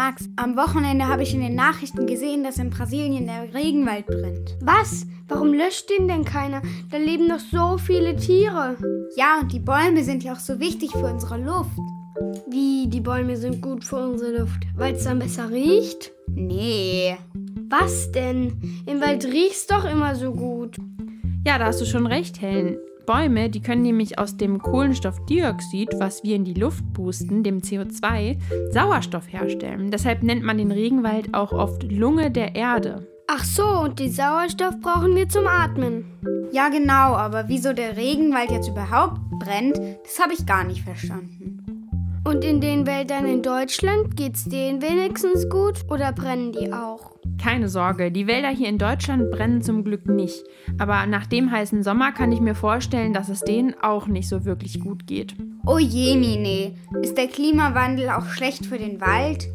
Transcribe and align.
Max, 0.00 0.30
am 0.36 0.56
Wochenende 0.56 1.08
habe 1.08 1.24
ich 1.24 1.34
in 1.34 1.42
den 1.42 1.54
Nachrichten 1.54 2.06
gesehen, 2.06 2.42
dass 2.42 2.56
in 2.56 2.70
Brasilien 2.70 3.26
der 3.26 3.52
Regenwald 3.52 4.06
brennt. 4.06 4.56
Was? 4.62 5.06
Warum 5.28 5.52
löscht 5.52 5.90
den 5.90 6.08
denn 6.08 6.24
keiner? 6.24 6.62
Da 6.90 6.96
leben 6.96 7.28
doch 7.28 7.38
so 7.38 7.76
viele 7.76 8.16
Tiere. 8.16 8.78
Ja, 9.14 9.40
und 9.42 9.52
die 9.52 9.58
Bäume 9.58 10.02
sind 10.02 10.24
ja 10.24 10.32
auch 10.32 10.38
so 10.38 10.58
wichtig 10.58 10.92
für 10.92 11.04
unsere 11.04 11.36
Luft. 11.36 11.76
Wie, 12.48 12.88
die 12.88 13.02
Bäume 13.02 13.36
sind 13.36 13.60
gut 13.60 13.84
für 13.84 13.96
unsere 13.96 14.38
Luft? 14.38 14.62
Weil 14.74 14.94
es 14.94 15.04
dann 15.04 15.18
besser 15.18 15.50
riecht? 15.50 16.12
Nee. 16.28 17.18
Was 17.68 18.10
denn? 18.10 18.82
Im 18.86 19.02
Wald 19.02 19.26
riecht's 19.26 19.66
doch 19.66 19.84
immer 19.84 20.14
so 20.14 20.32
gut. 20.32 20.78
Ja, 21.46 21.58
da 21.58 21.66
hast 21.66 21.82
du 21.82 21.84
schon 21.84 22.06
recht, 22.06 22.40
Helen. 22.40 22.78
Bäume, 23.10 23.50
die 23.50 23.60
können 23.60 23.82
nämlich 23.82 24.20
aus 24.20 24.36
dem 24.36 24.62
Kohlenstoffdioxid, 24.62 25.98
was 25.98 26.22
wir 26.22 26.36
in 26.36 26.44
die 26.44 26.54
Luft 26.54 26.84
pusten, 26.92 27.42
dem 27.42 27.58
CO2, 27.58 28.36
Sauerstoff 28.70 29.32
herstellen. 29.32 29.90
Deshalb 29.90 30.22
nennt 30.22 30.44
man 30.44 30.58
den 30.58 30.70
Regenwald 30.70 31.34
auch 31.34 31.50
oft 31.50 31.82
Lunge 31.82 32.30
der 32.30 32.54
Erde. 32.54 33.08
Ach 33.26 33.42
so, 33.42 33.66
und 33.66 33.98
den 33.98 34.12
Sauerstoff 34.12 34.80
brauchen 34.80 35.16
wir 35.16 35.28
zum 35.28 35.48
Atmen. 35.48 36.04
Ja, 36.52 36.68
genau, 36.68 37.16
aber 37.16 37.48
wieso 37.48 37.72
der 37.72 37.96
Regenwald 37.96 38.52
jetzt 38.52 38.68
überhaupt 38.68 39.20
brennt, 39.40 39.76
das 40.04 40.20
habe 40.22 40.32
ich 40.32 40.46
gar 40.46 40.62
nicht 40.62 40.82
verstanden. 40.82 41.64
Und 42.24 42.44
in 42.44 42.60
den 42.60 42.86
Wäldern 42.86 43.26
in 43.26 43.42
Deutschland 43.42 44.16
geht's 44.16 44.44
denen 44.44 44.82
wenigstens 44.82 45.48
gut 45.48 45.80
oder 45.90 46.12
brennen 46.12 46.52
die 46.52 46.72
auch? 46.72 47.09
Keine 47.42 47.68
Sorge, 47.68 48.12
die 48.12 48.26
Wälder 48.26 48.48
hier 48.48 48.68
in 48.68 48.78
Deutschland 48.78 49.30
brennen 49.30 49.62
zum 49.62 49.84
Glück 49.84 50.06
nicht. 50.06 50.44
Aber 50.78 51.06
nach 51.06 51.26
dem 51.26 51.50
heißen 51.50 51.82
Sommer 51.82 52.12
kann 52.12 52.32
ich 52.32 52.40
mir 52.40 52.54
vorstellen, 52.54 53.12
dass 53.12 53.28
es 53.28 53.40
denen 53.40 53.74
auch 53.80 54.06
nicht 54.06 54.28
so 54.28 54.44
wirklich 54.44 54.80
gut 54.80 55.06
geht. 55.06 55.34
Oh 55.66 55.78
je, 55.78 56.16
Mine, 56.16 56.74
ist 57.02 57.16
der 57.16 57.28
Klimawandel 57.28 58.10
auch 58.10 58.26
schlecht 58.26 58.66
für 58.66 58.78
den 58.78 59.00
Wald? 59.00 59.48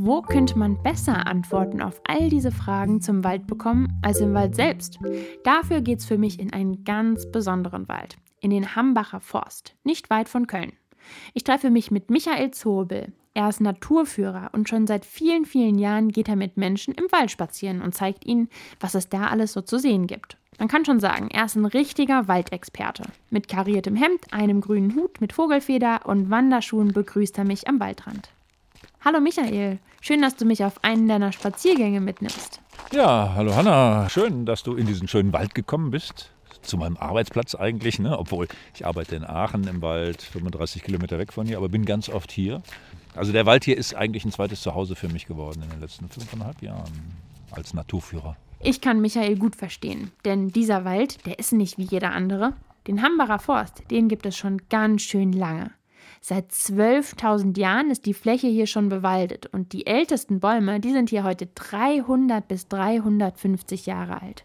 Wo 0.00 0.22
könnte 0.22 0.58
man 0.58 0.82
besser 0.82 1.26
Antworten 1.26 1.82
auf 1.82 2.00
all 2.08 2.30
diese 2.30 2.50
Fragen 2.50 3.02
zum 3.02 3.24
Wald 3.24 3.46
bekommen 3.46 3.98
als 4.00 4.20
im 4.20 4.32
Wald 4.32 4.56
selbst? 4.56 4.98
Dafür 5.44 5.82
geht's 5.82 6.06
für 6.06 6.16
mich 6.16 6.40
in 6.40 6.50
einen 6.50 6.82
ganz 6.84 7.30
besonderen 7.30 7.88
Wald, 7.88 8.16
in 8.40 8.48
den 8.48 8.74
Hambacher 8.74 9.20
Forst, 9.20 9.76
nicht 9.84 10.08
weit 10.08 10.30
von 10.30 10.46
Köln. 10.46 10.72
Ich 11.34 11.44
treffe 11.44 11.70
mich 11.70 11.90
mit 11.90 12.10
Michael 12.10 12.50
Zobel. 12.50 13.12
Er 13.34 13.48
ist 13.48 13.60
Naturführer 13.60 14.50
und 14.52 14.68
schon 14.68 14.86
seit 14.86 15.04
vielen, 15.04 15.44
vielen 15.44 15.78
Jahren 15.78 16.10
geht 16.10 16.28
er 16.28 16.36
mit 16.36 16.56
Menschen 16.56 16.94
im 16.94 17.04
Wald 17.12 17.30
spazieren 17.30 17.82
und 17.82 17.94
zeigt 17.94 18.26
ihnen, 18.26 18.48
was 18.80 18.94
es 18.94 19.08
da 19.08 19.28
alles 19.28 19.52
so 19.52 19.60
zu 19.60 19.78
sehen 19.78 20.06
gibt. 20.06 20.36
Man 20.58 20.66
kann 20.66 20.84
schon 20.84 20.98
sagen, 20.98 21.28
er 21.30 21.44
ist 21.44 21.54
ein 21.54 21.64
richtiger 21.64 22.26
Waldexperte. 22.26 23.04
Mit 23.30 23.46
kariertem 23.46 23.94
Hemd, 23.94 24.32
einem 24.32 24.60
grünen 24.60 24.96
Hut 24.96 25.20
mit 25.20 25.32
Vogelfeder 25.32 26.00
und 26.06 26.30
Wanderschuhen 26.30 26.92
begrüßt 26.92 27.38
er 27.38 27.44
mich 27.44 27.68
am 27.68 27.78
Waldrand. 27.78 28.28
Hallo 29.04 29.20
Michael, 29.20 29.78
schön, 30.00 30.20
dass 30.20 30.34
du 30.34 30.44
mich 30.44 30.64
auf 30.64 30.82
einen 30.82 31.06
deiner 31.06 31.30
Spaziergänge 31.30 32.00
mitnimmst. 32.00 32.60
Ja, 32.90 33.34
hallo 33.36 33.54
Hanna, 33.54 34.08
schön, 34.08 34.46
dass 34.46 34.64
du 34.64 34.74
in 34.74 34.86
diesen 34.86 35.06
schönen 35.06 35.32
Wald 35.32 35.54
gekommen 35.54 35.92
bist. 35.92 36.32
Zu 36.68 36.76
meinem 36.76 36.98
Arbeitsplatz 36.98 37.54
eigentlich, 37.54 37.98
ne? 37.98 38.18
obwohl 38.18 38.46
ich 38.74 38.84
arbeite 38.84 39.16
in 39.16 39.24
Aachen 39.24 39.66
im 39.66 39.80
Wald, 39.80 40.20
35 40.20 40.82
Kilometer 40.82 41.18
weg 41.18 41.32
von 41.32 41.46
hier, 41.46 41.56
aber 41.56 41.70
bin 41.70 41.86
ganz 41.86 42.10
oft 42.10 42.30
hier. 42.30 42.62
Also 43.14 43.32
der 43.32 43.46
Wald 43.46 43.64
hier 43.64 43.78
ist 43.78 43.94
eigentlich 43.94 44.26
ein 44.26 44.32
zweites 44.32 44.60
Zuhause 44.60 44.94
für 44.94 45.08
mich 45.08 45.26
geworden 45.26 45.62
in 45.62 45.70
den 45.70 45.80
letzten 45.80 46.10
fünfeinhalb 46.10 46.60
Jahren 46.60 47.16
als 47.52 47.72
Naturführer. 47.72 48.36
Ich 48.60 48.82
kann 48.82 49.00
Michael 49.00 49.38
gut 49.38 49.56
verstehen, 49.56 50.10
denn 50.26 50.48
dieser 50.48 50.84
Wald, 50.84 51.24
der 51.24 51.38
ist 51.38 51.52
nicht 51.52 51.78
wie 51.78 51.84
jeder 51.84 52.12
andere. 52.12 52.52
Den 52.86 53.02
Hambacher 53.02 53.38
Forst, 53.38 53.82
den 53.90 54.08
gibt 54.08 54.26
es 54.26 54.36
schon 54.36 54.60
ganz 54.68 55.00
schön 55.00 55.32
lange. 55.32 55.70
Seit 56.20 56.50
12.000 56.50 57.58
Jahren 57.58 57.90
ist 57.90 58.04
die 58.04 58.12
Fläche 58.12 58.48
hier 58.48 58.66
schon 58.66 58.90
bewaldet 58.90 59.46
und 59.46 59.72
die 59.72 59.86
ältesten 59.86 60.40
Bäume, 60.40 60.80
die 60.80 60.92
sind 60.92 61.08
hier 61.08 61.24
heute 61.24 61.46
300 61.46 62.46
bis 62.46 62.68
350 62.68 63.86
Jahre 63.86 64.20
alt. 64.20 64.44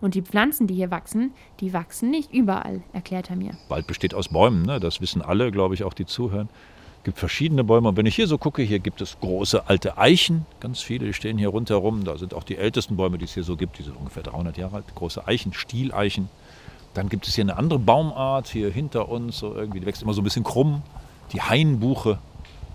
Und 0.00 0.14
die 0.14 0.22
Pflanzen, 0.22 0.66
die 0.66 0.74
hier 0.74 0.90
wachsen, 0.90 1.32
die 1.60 1.72
wachsen 1.72 2.10
nicht 2.10 2.32
überall, 2.32 2.82
erklärt 2.92 3.30
er 3.30 3.36
mir. 3.36 3.56
Wald 3.68 3.86
besteht 3.86 4.14
aus 4.14 4.28
Bäumen, 4.28 4.62
ne? 4.64 4.80
das 4.80 5.00
wissen 5.00 5.22
alle, 5.22 5.50
glaube 5.50 5.74
ich, 5.74 5.84
auch 5.84 5.94
die 5.94 6.06
zuhören. 6.06 6.48
Es 6.98 7.04
gibt 7.04 7.18
verschiedene 7.18 7.64
Bäume. 7.64 7.88
Und 7.88 7.96
wenn 7.96 8.06
ich 8.06 8.14
hier 8.14 8.28
so 8.28 8.38
gucke, 8.38 8.62
hier 8.62 8.78
gibt 8.78 9.00
es 9.00 9.18
große 9.18 9.68
alte 9.68 9.98
Eichen, 9.98 10.46
ganz 10.60 10.80
viele, 10.80 11.06
die 11.06 11.14
stehen 11.14 11.36
hier 11.36 11.48
rundherum. 11.48 12.04
Da 12.04 12.16
sind 12.16 12.32
auch 12.32 12.44
die 12.44 12.56
ältesten 12.56 12.96
Bäume, 12.96 13.18
die 13.18 13.24
es 13.24 13.34
hier 13.34 13.42
so 13.42 13.56
gibt, 13.56 13.78
die 13.78 13.82
sind 13.82 13.96
ungefähr 13.96 14.22
300 14.22 14.56
Jahre 14.56 14.76
alt. 14.76 14.94
Große 14.94 15.26
Eichen, 15.26 15.52
Stieleichen. 15.52 16.28
Dann 16.94 17.08
gibt 17.08 17.26
es 17.26 17.34
hier 17.34 17.42
eine 17.42 17.56
andere 17.56 17.80
Baumart, 17.80 18.48
hier 18.48 18.70
hinter 18.70 19.08
uns, 19.08 19.38
so 19.38 19.54
irgendwie, 19.54 19.80
die 19.80 19.86
wächst 19.86 20.02
immer 20.02 20.14
so 20.14 20.20
ein 20.20 20.24
bisschen 20.24 20.44
krumm 20.44 20.82
die 21.32 21.40
Hainbuche, 21.40 22.18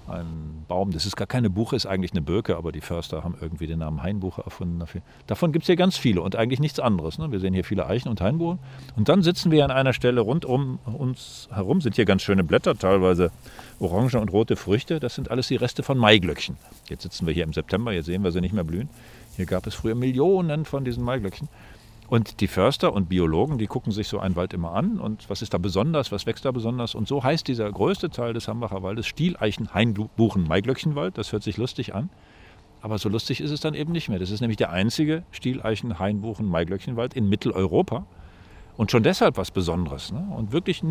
ein 0.10 0.66
Baum, 0.68 0.92
das 0.92 1.06
ist 1.06 1.16
gar 1.16 1.28
keine 1.28 1.50
Buche, 1.50 1.76
ist 1.76 1.86
eigentlich 1.86 2.12
eine 2.12 2.22
Birke, 2.22 2.58
aber 2.58 2.72
die 2.72 2.82
Förster 2.82 3.24
haben 3.24 3.36
irgendwie 3.40 3.68
den 3.68 3.80
Namen 3.80 4.04
Hainbuche 4.04 4.42
erfunden 4.44 4.80
dafür. 4.80 5.02
Davon 5.28 5.52
gibt 5.52 5.64
es 5.64 5.68
hier 5.68 5.76
ganz 5.76 5.98
viele 5.98 6.22
und 6.22 6.36
eigentlich 6.36 6.60
nichts 6.60 6.80
anderes. 6.80 7.18
Ne? 7.18 7.32
Wir 7.32 7.40
sehen 7.40 7.54
hier 7.54 7.64
viele 7.64 7.88
Eichen 7.88 8.10
und 8.10 8.22
Hainbuchen. 8.22 8.60
Und 8.96 9.10
dann 9.10 9.24
sitzen 9.24 9.52
wir 9.52 9.64
an 9.64 9.72
einer 9.72 9.94
Stelle 9.94 10.22
rund 10.22 10.46
um 10.46 10.80
uns 10.86 11.50
herum, 11.52 11.82
sind 11.82 11.96
hier 11.96 12.06
ganz 12.06 12.22
schöne 12.22 12.44
Blätter, 12.44 12.78
teilweise 12.78 13.32
orange 13.80 14.16
und 14.16 14.32
rote 14.32 14.56
Früchte. 14.56 15.00
Das 15.00 15.16
sind 15.16 15.32
alles 15.32 15.48
die 15.48 15.56
Reste 15.56 15.84
von 15.84 15.98
Maiglöckchen. 15.98 16.58
Jetzt 16.90 17.04
sitzen 17.04 17.28
wir 17.28 17.34
hier 17.34 17.44
im 17.44 17.54
September, 17.54 17.92
jetzt 17.92 18.06
sehen 18.06 18.24
wir 18.24 18.32
sie 18.32 18.42
nicht 18.42 18.54
mehr 18.54 18.64
blühen. 18.64 18.90
Hier 19.36 19.46
gab 19.46 19.68
es 19.68 19.76
früher 19.76 19.96
Millionen 19.96 20.66
von 20.66 20.84
diesen 20.84 21.04
Maiglöckchen. 21.04 21.48
Und 22.08 22.40
die 22.40 22.48
Förster 22.48 22.94
und 22.94 23.10
Biologen, 23.10 23.58
die 23.58 23.68
gucken 23.68 23.92
sich 23.92 24.08
so 24.08 24.20
einen 24.20 24.38
Wald 24.38 24.54
immer 24.54 24.72
an 24.72 24.98
und 25.00 25.30
was 25.30 25.42
ist 25.42 25.54
da 25.54 25.58
besonders, 25.58 26.12
was 26.12 26.26
wächst 26.26 26.46
da 26.46 26.52
besonders. 26.52 26.96
Und 26.96 27.08
so 27.08 27.22
heißt 27.22 27.46
dieser 27.48 27.70
größte 27.70 28.10
Teil 28.10 28.34
des 28.34 28.48
Hambacher 28.48 28.82
Waldes 28.82 29.08
Stieleichen, 29.08 29.74
Hainbuchen, 29.74 30.48
Maiglöckchenwald. 30.48 31.18
Das 31.18 31.34
hört 31.34 31.44
sich 31.44 31.58
lustig 31.58 31.94
an. 31.94 32.10
Aber 32.82 32.98
so 32.98 33.10
lustig 33.10 33.42
ist 33.42 33.52
es 33.52 33.60
dann 33.60 33.74
eben 33.74 33.92
nicht 33.92 34.08
mehr. 34.08 34.20
Das 34.20 34.32
ist 34.32 34.40
nämlich 34.40 34.56
der 34.58 34.70
einzige 34.70 35.24
Stieleichen, 35.32 36.00
Hainbuchen, 36.00 36.46
Maiglöckchenwald 36.46 37.14
in 37.14 37.28
Mitteleuropa. 37.28 38.06
Und 38.78 38.92
schon 38.92 39.04
deshalb 39.04 39.38
was 39.38 39.52
Besonderes. 39.52 40.14
Ne? 40.14 40.26
Und 40.38 40.54
wirklich, 40.54 40.84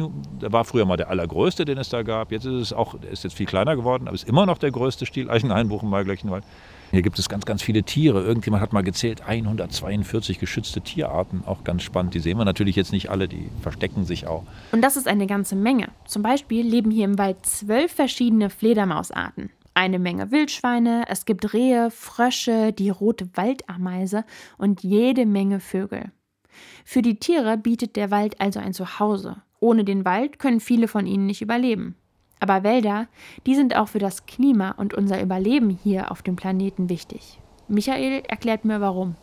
der 0.42 0.52
war 0.52 0.64
früher 0.64 0.84
mal 0.84 0.96
der 0.96 1.08
allergrößte, 1.08 1.64
den 1.64 1.78
es 1.78 1.88
da 1.88 2.02
gab. 2.02 2.32
Jetzt 2.32 2.44
ist 2.44 2.60
es 2.60 2.72
auch, 2.72 2.94
ist 2.94 3.24
jetzt 3.24 3.34
viel 3.34 3.46
kleiner 3.46 3.76
geworden, 3.76 4.08
aber 4.08 4.14
ist 4.16 4.28
immer 4.28 4.44
noch 4.44 4.58
der 4.58 4.72
größte 4.72 5.06
Stieleichen, 5.06 5.54
Hainbuchen, 5.54 5.88
Maiglöckchenwald. 5.88 6.44
Hier 6.90 7.02
gibt 7.02 7.18
es 7.18 7.28
ganz, 7.28 7.44
ganz 7.44 7.62
viele 7.62 7.82
Tiere. 7.82 8.22
Irgendjemand 8.22 8.62
hat 8.62 8.72
mal 8.72 8.82
gezählt, 8.82 9.26
142 9.26 10.38
geschützte 10.38 10.80
Tierarten. 10.80 11.42
Auch 11.44 11.64
ganz 11.64 11.82
spannend. 11.82 12.14
Die 12.14 12.20
sehen 12.20 12.38
wir 12.38 12.44
natürlich 12.44 12.76
jetzt 12.76 12.92
nicht 12.92 13.10
alle, 13.10 13.28
die 13.28 13.48
verstecken 13.60 14.04
sich 14.04 14.26
auch. 14.26 14.44
Und 14.72 14.82
das 14.82 14.96
ist 14.96 15.08
eine 15.08 15.26
ganze 15.26 15.56
Menge. 15.56 15.88
Zum 16.06 16.22
Beispiel 16.22 16.66
leben 16.66 16.90
hier 16.90 17.04
im 17.04 17.18
Wald 17.18 17.44
zwölf 17.44 17.92
verschiedene 17.92 18.50
Fledermausarten. 18.50 19.50
Eine 19.74 19.98
Menge 19.98 20.30
Wildschweine, 20.30 21.04
es 21.08 21.26
gibt 21.26 21.52
Rehe, 21.52 21.90
Frösche, 21.90 22.72
die 22.72 22.88
rote 22.88 23.28
Waldameise 23.34 24.24
und 24.56 24.82
jede 24.82 25.26
Menge 25.26 25.60
Vögel. 25.60 26.12
Für 26.84 27.02
die 27.02 27.18
Tiere 27.18 27.58
bietet 27.58 27.96
der 27.96 28.10
Wald 28.10 28.40
also 28.40 28.58
ein 28.58 28.72
Zuhause. 28.72 29.42
Ohne 29.60 29.84
den 29.84 30.04
Wald 30.04 30.38
können 30.38 30.60
viele 30.60 30.88
von 30.88 31.06
ihnen 31.06 31.26
nicht 31.26 31.42
überleben. 31.42 31.96
Aber 32.38 32.62
Wälder, 32.62 33.06
die 33.46 33.54
sind 33.54 33.76
auch 33.76 33.88
für 33.88 33.98
das 33.98 34.26
Klima 34.26 34.72
und 34.76 34.94
unser 34.94 35.22
Überleben 35.22 35.70
hier 35.82 36.10
auf 36.10 36.22
dem 36.22 36.36
Planeten 36.36 36.88
wichtig. 36.88 37.38
Michael 37.68 38.22
erklärt 38.28 38.64
mir 38.64 38.80
warum. 38.80 39.16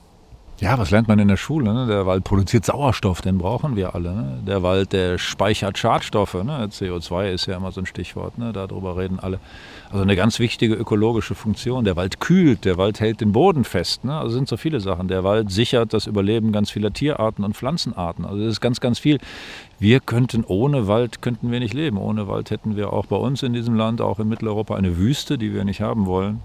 Ja, 0.64 0.78
was 0.78 0.92
lernt 0.92 1.10
man 1.10 1.20
in 1.20 1.28
der 1.28 1.36
Schule? 1.36 1.74
Ne? 1.74 1.88
Der 1.88 2.06
Wald 2.06 2.24
produziert 2.24 2.64
Sauerstoff, 2.64 3.20
den 3.20 3.38
brauchen 3.38 3.76
wir 3.76 3.96
alle. 3.96 4.14
Ne? 4.14 4.40
Der 4.48 4.64
Wald, 4.64 4.94
der 4.94 5.18
speichert 5.18 5.78
Schadstoffe. 5.78 6.36
Ne? 6.36 6.70
CO2 6.72 7.32
ist 7.32 7.48
ja 7.48 7.58
immer 7.58 7.74
so 7.74 7.82
ein 7.82 7.86
Stichwort, 7.86 8.38
ne? 8.38 8.54
darüber 8.54 8.96
reden 8.96 9.20
alle. 9.20 9.42
Also 9.90 10.04
eine 10.04 10.16
ganz 10.16 10.40
wichtige 10.40 10.76
ökologische 10.76 11.36
Funktion. 11.36 11.84
Der 11.84 11.98
Wald 11.98 12.22
kühlt, 12.22 12.64
der 12.64 12.78
Wald 12.78 13.02
hält 13.02 13.20
den 13.20 13.34
Boden 13.34 13.66
fest. 13.66 14.06
Ne? 14.06 14.18
Also 14.18 14.36
sind 14.36 14.48
so 14.48 14.56
viele 14.56 14.80
Sachen. 14.80 15.10
Der 15.10 15.26
Wald 15.26 15.52
sichert 15.52 15.92
das 15.92 16.08
Überleben 16.08 16.54
ganz 16.54 16.72
vieler 16.72 16.94
Tierarten 16.94 17.44
und 17.44 17.58
Pflanzenarten. 17.58 18.24
Also 18.24 18.40
das 18.46 18.54
ist 18.54 18.62
ganz, 18.62 18.80
ganz 18.80 19.00
viel. 19.00 19.20
Wir 19.80 20.00
könnten 20.00 20.46
ohne 20.48 20.88
Wald 20.88 21.22
könnten 21.22 21.52
wir 21.52 21.60
nicht 21.60 21.74
leben. 21.74 21.98
Ohne 21.98 22.30
Wald 22.30 22.52
hätten 22.52 22.78
wir 22.78 22.94
auch 22.94 23.08
bei 23.08 23.18
uns 23.18 23.44
in 23.44 23.52
diesem 23.52 23.76
Land, 23.76 24.00
auch 24.00 24.18
in 24.18 24.30
Mitteleuropa, 24.30 24.76
eine 24.76 24.96
Wüste, 24.98 25.38
die 25.38 25.54
wir 25.54 25.66
nicht 25.66 25.82
haben 25.82 26.06
wollen. 26.06 26.40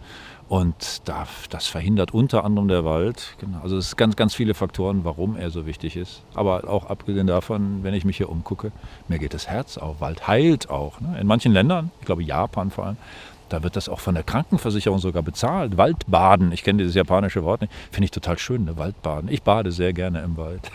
Und 0.49 1.03
das 1.05 1.67
verhindert 1.67 2.15
unter 2.15 2.45
anderem 2.45 2.69
der 2.69 2.85
Wald. 2.85 3.37
Genau. 3.39 3.61
Also 3.62 3.77
es 3.77 3.91
sind 3.91 3.99
ganz, 3.99 4.17
ganz 4.17 4.35
viele 4.35 4.55
Faktoren, 4.55 5.05
warum 5.05 5.37
er 5.37 5.50
so 5.50 5.67
wichtig 5.67 5.95
ist. 5.97 6.23
Aber 6.35 6.69
auch 6.69 6.87
abgesehen 6.87 7.27
davon, 7.27 7.83
wenn 7.83 7.93
ich 7.93 8.06
mich 8.06 8.17
hier 8.17 8.31
umgucke, 8.31 8.73
mir 9.09 9.19
geht 9.19 9.35
das 9.35 9.47
Herz 9.47 9.77
auf. 9.77 10.00
Wald 10.00 10.27
heilt 10.27 10.71
auch. 10.71 11.00
Ne? 11.00 11.19
In 11.21 11.27
manchen 11.27 11.53
Ländern, 11.53 11.91
ich 12.00 12.06
glaube 12.06 12.23
Japan 12.23 12.71
vor 12.71 12.87
allem, 12.87 12.97
da 13.50 13.62
wird 13.62 13.77
das 13.77 13.89
auch 13.89 14.00
von 14.00 14.15
der 14.15 14.25
Krankenversicherung 14.25 14.99
sogar 14.99 15.23
bezahlt. 15.23 15.77
Waldbaden, 15.77 16.53
ich 16.53 16.65
kenne 16.65 16.79
dieses 16.79 16.94
japanische 16.94 17.44
Wort 17.44 17.62
nicht, 17.62 17.73
finde 17.91 18.06
ich 18.06 18.11
total 18.11 18.39
schön, 18.39 18.65
ne? 18.65 18.77
Waldbaden. 18.77 19.31
Ich 19.31 19.43
bade 19.43 19.71
sehr 19.71 19.93
gerne 19.93 20.23
im 20.23 20.37
Wald. 20.37 20.71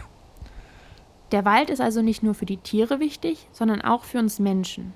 Der 1.32 1.46
Wald 1.46 1.72
ist 1.72 1.82
also 1.82 2.04
nicht 2.04 2.22
nur 2.22 2.36
für 2.36 2.46
die 2.46 2.58
Tiere 2.58 3.00
wichtig, 3.00 3.48
sondern 3.52 3.82
auch 3.82 4.04
für 4.04 4.20
uns 4.20 4.38
Menschen. 4.38 4.94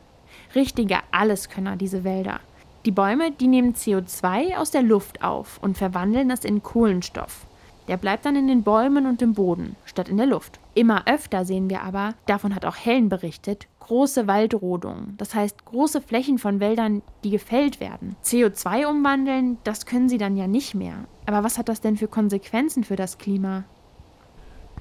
Richtige 0.54 1.00
Alleskönner, 1.12 1.78
diese 1.78 2.04
Wälder. 2.04 2.40
Die 2.88 2.92
Bäume, 2.94 3.32
die 3.32 3.48
nehmen 3.48 3.74
CO2 3.74 4.56
aus 4.56 4.72
der 4.72 4.82
Luft 4.82 5.22
auf 5.22 5.60
und 5.62 5.78
verwandeln 5.78 6.32
es 6.32 6.46
in 6.46 6.64
Kohlenstoff. 6.64 7.46
Der 7.90 7.98
bleibt 7.98 8.26
dann 8.26 8.38
in 8.38 8.48
den 8.48 8.64
Bäumen 8.64 9.06
und 9.06 9.22
im 9.22 9.34
Boden, 9.34 9.76
statt 9.84 10.08
in 10.08 10.16
der 10.16 10.26
Luft. 10.26 10.62
Immer 10.74 11.06
öfter 11.06 11.44
sehen 11.44 11.70
wir 11.70 11.82
aber, 11.82 12.14
davon 12.28 12.56
hat 12.56 12.64
auch 12.64 12.78
Helen 12.78 13.10
berichtet, 13.10 13.68
große 13.82 14.26
Waldrodung, 14.28 15.16
das 15.18 15.36
heißt 15.36 15.66
große 15.66 16.00
Flächen 16.00 16.38
von 16.38 16.62
Wäldern, 16.62 17.02
die 17.26 17.30
gefällt 17.30 17.82
werden. 17.82 18.16
CO2 18.24 18.86
umwandeln, 18.86 19.58
das 19.66 19.86
können 19.86 20.08
sie 20.08 20.18
dann 20.18 20.38
ja 20.38 20.48
nicht 20.48 20.74
mehr. 20.74 20.96
Aber 21.26 21.44
was 21.44 21.58
hat 21.58 21.68
das 21.68 21.82
denn 21.82 21.98
für 21.98 22.08
Konsequenzen 22.08 22.86
für 22.86 22.96
das 22.96 23.18
Klima? 23.18 23.66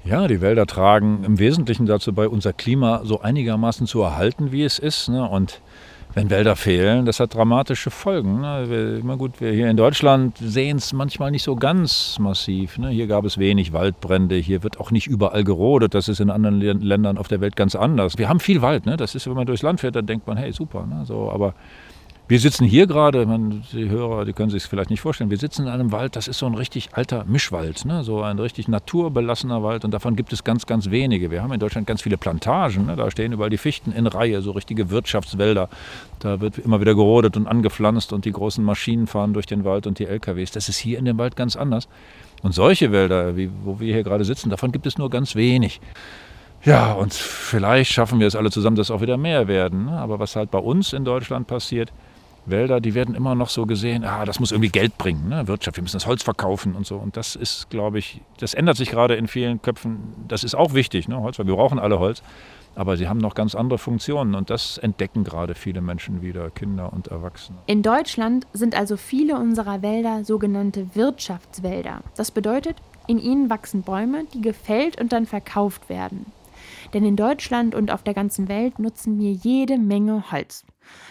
Ja, 0.05 0.29
die 0.29 0.39
Wälder 0.39 0.65
tragen 0.65 1.25
im 1.25 1.39
Wesentlichen 1.39 1.85
dazu 1.85 2.13
bei, 2.13 2.29
unser 2.29 2.53
Klima 2.53 3.01
so 3.03 3.19
einigermaßen 3.19 3.85
zu 3.85 4.01
erhalten, 4.01 4.53
wie 4.53 4.63
es 4.63 4.79
ist. 4.79 5.09
Ne? 5.09 5.27
Und 5.27 5.61
wenn 6.17 6.31
Wälder 6.31 6.55
fehlen, 6.55 7.05
das 7.05 7.19
hat 7.19 7.35
dramatische 7.35 7.91
Folgen. 7.91 8.41
Ne? 8.41 9.01
Wir, 9.03 9.17
gut, 9.17 9.39
wir 9.39 9.51
hier 9.51 9.69
in 9.69 9.77
Deutschland 9.77 10.35
sehen 10.39 10.77
es 10.77 10.91
manchmal 10.91 11.29
nicht 11.29 11.43
so 11.43 11.55
ganz 11.55 12.17
massiv. 12.17 12.79
Ne? 12.79 12.89
Hier 12.89 13.05
gab 13.05 13.23
es 13.23 13.37
wenig 13.37 13.71
Waldbrände, 13.71 14.33
hier 14.35 14.63
wird 14.63 14.79
auch 14.79 14.89
nicht 14.89 15.05
überall 15.05 15.43
gerodet. 15.43 15.93
Das 15.93 16.07
ist 16.07 16.19
in 16.19 16.31
anderen 16.31 16.59
Ländern 16.59 17.19
auf 17.19 17.27
der 17.27 17.39
Welt 17.39 17.55
ganz 17.55 17.75
anders. 17.75 18.17
Wir 18.17 18.29
haben 18.29 18.39
viel 18.39 18.63
Wald. 18.63 18.87
Ne? 18.87 18.97
Das 18.97 19.13
ist, 19.13 19.27
wenn 19.27 19.35
man 19.35 19.45
durchs 19.45 19.61
Land 19.61 19.81
fährt, 19.81 19.95
dann 19.95 20.07
denkt 20.07 20.25
man, 20.25 20.37
hey, 20.37 20.51
super. 20.51 20.87
Aber 21.31 21.53
wir 22.29 22.39
sitzen 22.39 22.65
hier 22.65 22.87
gerade, 22.87 23.25
die 23.71 23.89
Hörer, 23.89 24.25
die 24.25 24.33
können 24.33 24.49
sich 24.49 24.63
es 24.63 24.69
vielleicht 24.69 24.89
nicht 24.89 24.99
vorstellen, 24.99 25.29
wir 25.29 25.37
sitzen 25.37 25.63
in 25.63 25.69
einem 25.69 25.93
Wald, 25.93 26.17
das 26.17 26.27
ist 26.27 26.39
so 26.39 26.45
ein 26.45 26.55
richtig 26.55 26.89
alter 26.91 27.23
Mischwald, 27.25 27.85
ne? 27.85 28.03
so 28.03 28.21
ein 28.21 28.37
richtig 28.37 28.67
naturbelassener 28.67 29.63
Wald 29.63 29.85
und 29.85 29.91
davon 29.91 30.17
gibt 30.17 30.33
es 30.33 30.43
ganz, 30.43 30.65
ganz 30.65 30.89
wenige. 30.89 31.31
Wir 31.31 31.41
haben 31.41 31.53
in 31.53 31.59
Deutschland 31.59 31.87
ganz 31.87 32.01
viele 32.01 32.17
Plantagen, 32.17 32.87
ne? 32.87 32.97
da 32.97 33.09
stehen 33.11 33.31
überall 33.31 33.49
die 33.49 33.57
Fichten 33.57 33.93
in 33.93 34.07
Reihe, 34.07 34.41
so 34.41 34.51
richtige 34.51 34.89
Wirtschaftswälder. 34.89 35.69
Da 36.19 36.41
wird 36.41 36.57
immer 36.57 36.81
wieder 36.81 36.95
gerodet 36.95 37.37
und 37.37 37.47
angepflanzt 37.47 38.11
und 38.11 38.25
die 38.25 38.33
großen 38.33 38.63
Maschinen 38.63 39.07
fahren 39.07 39.33
durch 39.33 39.45
den 39.45 39.63
Wald 39.63 39.87
und 39.87 39.99
die 39.99 40.05
LKWs. 40.05 40.51
Das 40.51 40.67
ist 40.67 40.77
hier 40.77 40.99
in 40.99 41.05
dem 41.05 41.17
Wald 41.17 41.37
ganz 41.37 41.55
anders. 41.55 41.87
Und 42.43 42.53
solche 42.53 42.91
Wälder, 42.91 43.37
wie, 43.37 43.49
wo 43.63 43.79
wir 43.79 43.93
hier 43.93 44.03
gerade 44.03 44.25
sitzen, 44.25 44.49
davon 44.49 44.71
gibt 44.73 44.85
es 44.85 44.97
nur 44.97 45.09
ganz 45.09 45.35
wenig. 45.35 45.79
Ja, 46.63 46.93
und 46.93 47.13
vielleicht 47.13 47.91
schaffen 47.91 48.19
wir 48.19 48.27
es 48.27 48.35
alle 48.35 48.51
zusammen, 48.51 48.75
dass 48.75 48.91
auch 48.91 49.01
wieder 49.01 49.17
mehr 49.17 49.47
werden. 49.47 49.85
Ne? 49.85 49.91
Aber 49.91 50.19
was 50.19 50.35
halt 50.35 50.51
bei 50.51 50.59
uns 50.59 50.91
in 50.91 51.05
Deutschland 51.05 51.47
passiert, 51.47 51.93
Wälder, 52.49 52.79
die 52.79 52.93
werden 52.93 53.15
immer 53.15 53.35
noch 53.35 53.49
so 53.49 53.65
gesehen, 53.65 54.03
ah, 54.03 54.25
das 54.25 54.39
muss 54.39 54.51
irgendwie 54.51 54.69
Geld 54.69 54.97
bringen, 54.97 55.29
ne? 55.29 55.47
Wirtschaft, 55.47 55.77
wir 55.77 55.81
müssen 55.81 55.97
das 55.97 56.07
Holz 56.07 56.23
verkaufen 56.23 56.75
und 56.75 56.85
so. 56.85 56.95
Und 56.95 57.17
das 57.17 57.35
ist, 57.35 57.69
glaube 57.69 57.99
ich, 57.99 58.21
das 58.39 58.53
ändert 58.53 58.77
sich 58.77 58.89
gerade 58.89 59.15
in 59.15 59.27
vielen 59.27 59.61
Köpfen. 59.61 59.99
Das 60.27 60.43
ist 60.43 60.55
auch 60.55 60.73
wichtig, 60.73 61.07
ne? 61.07 61.19
Holz, 61.19 61.39
weil 61.39 61.47
wir 61.47 61.55
brauchen 61.55 61.79
alle 61.79 61.99
Holz. 61.99 62.21
Aber 62.75 62.95
sie 62.95 63.07
haben 63.07 63.17
noch 63.17 63.33
ganz 63.33 63.55
andere 63.55 63.79
Funktionen 63.79 64.35
und 64.35 64.51
das 64.51 64.77
entdecken 64.77 65.23
gerade 65.23 65.55
viele 65.55 65.81
Menschen 65.81 66.21
wieder, 66.21 66.51
Kinder 66.51 66.93
und 66.93 67.07
Erwachsene. 67.07 67.57
In 67.65 67.81
Deutschland 67.81 68.45
sind 68.53 68.77
also 68.77 68.97
viele 68.97 69.35
unserer 69.35 69.81
Wälder 69.81 70.23
sogenannte 70.23 70.93
Wirtschaftswälder. 70.93 72.01
Das 72.15 72.29
bedeutet, 72.29 72.75
in 73.07 73.17
ihnen 73.17 73.49
wachsen 73.49 73.81
Bäume, 73.81 74.25
die 74.31 74.41
gefällt 74.41 75.01
und 75.01 75.11
dann 75.11 75.25
verkauft 75.25 75.89
werden. 75.89 76.27
Denn 76.93 77.03
in 77.03 77.15
Deutschland 77.15 77.73
und 77.73 77.91
auf 77.91 78.03
der 78.03 78.13
ganzen 78.13 78.47
Welt 78.47 78.77
nutzen 78.77 79.19
wir 79.19 79.31
jede 79.31 79.77
Menge 79.79 80.31
Holz. 80.31 80.63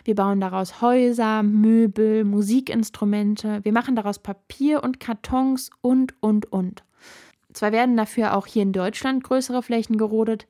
Wir 0.04 0.14
bauen 0.14 0.40
daraus 0.40 0.80
Häuser, 0.80 1.42
Möbel, 1.42 2.24
Musikinstrumente, 2.24 3.60
wir 3.64 3.72
machen 3.72 3.96
daraus 3.96 4.18
Papier 4.18 4.82
und 4.82 5.00
Kartons 5.00 5.70
und, 5.80 6.14
und, 6.20 6.52
und. 6.52 6.84
Zwar 7.52 7.72
werden 7.72 7.96
dafür 7.96 8.36
auch 8.36 8.46
hier 8.46 8.62
in 8.62 8.72
Deutschland 8.72 9.24
größere 9.24 9.62
Flächen 9.62 9.96
gerodet, 9.96 10.46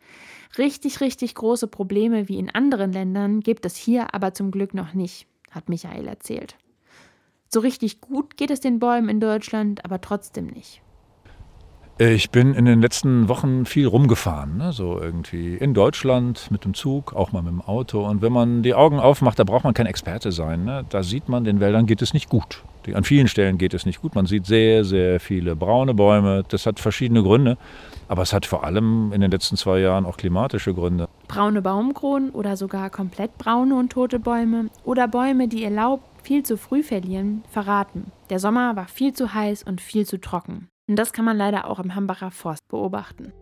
richtig, 0.58 1.00
richtig 1.00 1.34
große 1.34 1.68
Probleme 1.68 2.28
wie 2.28 2.38
in 2.38 2.50
anderen 2.50 2.92
Ländern 2.92 3.40
gibt 3.40 3.64
es 3.64 3.76
hier 3.76 4.14
aber 4.14 4.34
zum 4.34 4.50
Glück 4.50 4.74
noch 4.74 4.92
nicht, 4.94 5.26
hat 5.50 5.68
Michael 5.68 6.08
erzählt. 6.08 6.56
So 7.48 7.60
richtig 7.60 8.00
gut 8.00 8.36
geht 8.36 8.50
es 8.50 8.60
den 8.60 8.80
Bäumen 8.80 9.08
in 9.08 9.20
Deutschland 9.20 9.84
aber 9.84 10.00
trotzdem 10.00 10.46
nicht. 10.46 10.82
Ich 11.98 12.30
bin 12.30 12.52
in 12.52 12.66
den 12.66 12.82
letzten 12.82 13.26
Wochen 13.30 13.64
viel 13.64 13.86
rumgefahren, 13.86 14.58
ne? 14.58 14.70
so 14.74 15.00
irgendwie 15.00 15.54
in 15.54 15.72
Deutschland 15.72 16.50
mit 16.50 16.66
dem 16.66 16.74
Zug, 16.74 17.14
auch 17.14 17.32
mal 17.32 17.40
mit 17.40 17.52
dem 17.52 17.62
Auto. 17.62 18.06
Und 18.06 18.20
wenn 18.20 18.34
man 18.34 18.62
die 18.62 18.74
Augen 18.74 19.00
aufmacht, 19.00 19.38
da 19.38 19.44
braucht 19.44 19.64
man 19.64 19.72
kein 19.72 19.86
Experte 19.86 20.30
sein. 20.30 20.66
Ne? 20.66 20.84
Da 20.90 21.02
sieht 21.02 21.30
man, 21.30 21.44
den 21.44 21.58
Wäldern 21.58 21.86
geht 21.86 22.02
es 22.02 22.12
nicht 22.12 22.28
gut. 22.28 22.64
Die, 22.84 22.94
an 22.94 23.04
vielen 23.04 23.28
Stellen 23.28 23.56
geht 23.56 23.72
es 23.72 23.86
nicht 23.86 24.02
gut. 24.02 24.14
Man 24.14 24.26
sieht 24.26 24.44
sehr, 24.44 24.84
sehr 24.84 25.20
viele 25.20 25.56
braune 25.56 25.94
Bäume. 25.94 26.44
Das 26.48 26.66
hat 26.66 26.80
verschiedene 26.80 27.22
Gründe. 27.22 27.56
Aber 28.08 28.20
es 28.20 28.34
hat 28.34 28.44
vor 28.44 28.64
allem 28.64 29.10
in 29.14 29.22
den 29.22 29.30
letzten 29.30 29.56
zwei 29.56 29.78
Jahren 29.78 30.04
auch 30.04 30.18
klimatische 30.18 30.74
Gründe. 30.74 31.08
Braune 31.28 31.62
Baumkronen 31.62 32.28
oder 32.28 32.58
sogar 32.58 32.90
komplett 32.90 33.38
braune 33.38 33.74
und 33.74 33.90
tote 33.90 34.18
Bäume 34.18 34.68
oder 34.84 35.08
Bäume, 35.08 35.48
die 35.48 35.62
ihr 35.62 35.70
Laub 35.70 36.02
viel 36.22 36.42
zu 36.42 36.58
früh 36.58 36.82
verlieren, 36.82 37.42
verraten. 37.48 38.12
Der 38.28 38.38
Sommer 38.38 38.76
war 38.76 38.86
viel 38.86 39.14
zu 39.14 39.32
heiß 39.32 39.62
und 39.62 39.80
viel 39.80 40.04
zu 40.04 40.20
trocken. 40.20 40.68
Und 40.88 40.96
das 40.96 41.12
kann 41.12 41.24
man 41.24 41.36
leider 41.36 41.68
auch 41.68 41.80
im 41.80 41.94
Hambacher 41.94 42.30
Forst 42.30 42.68
beobachten. 42.68 43.32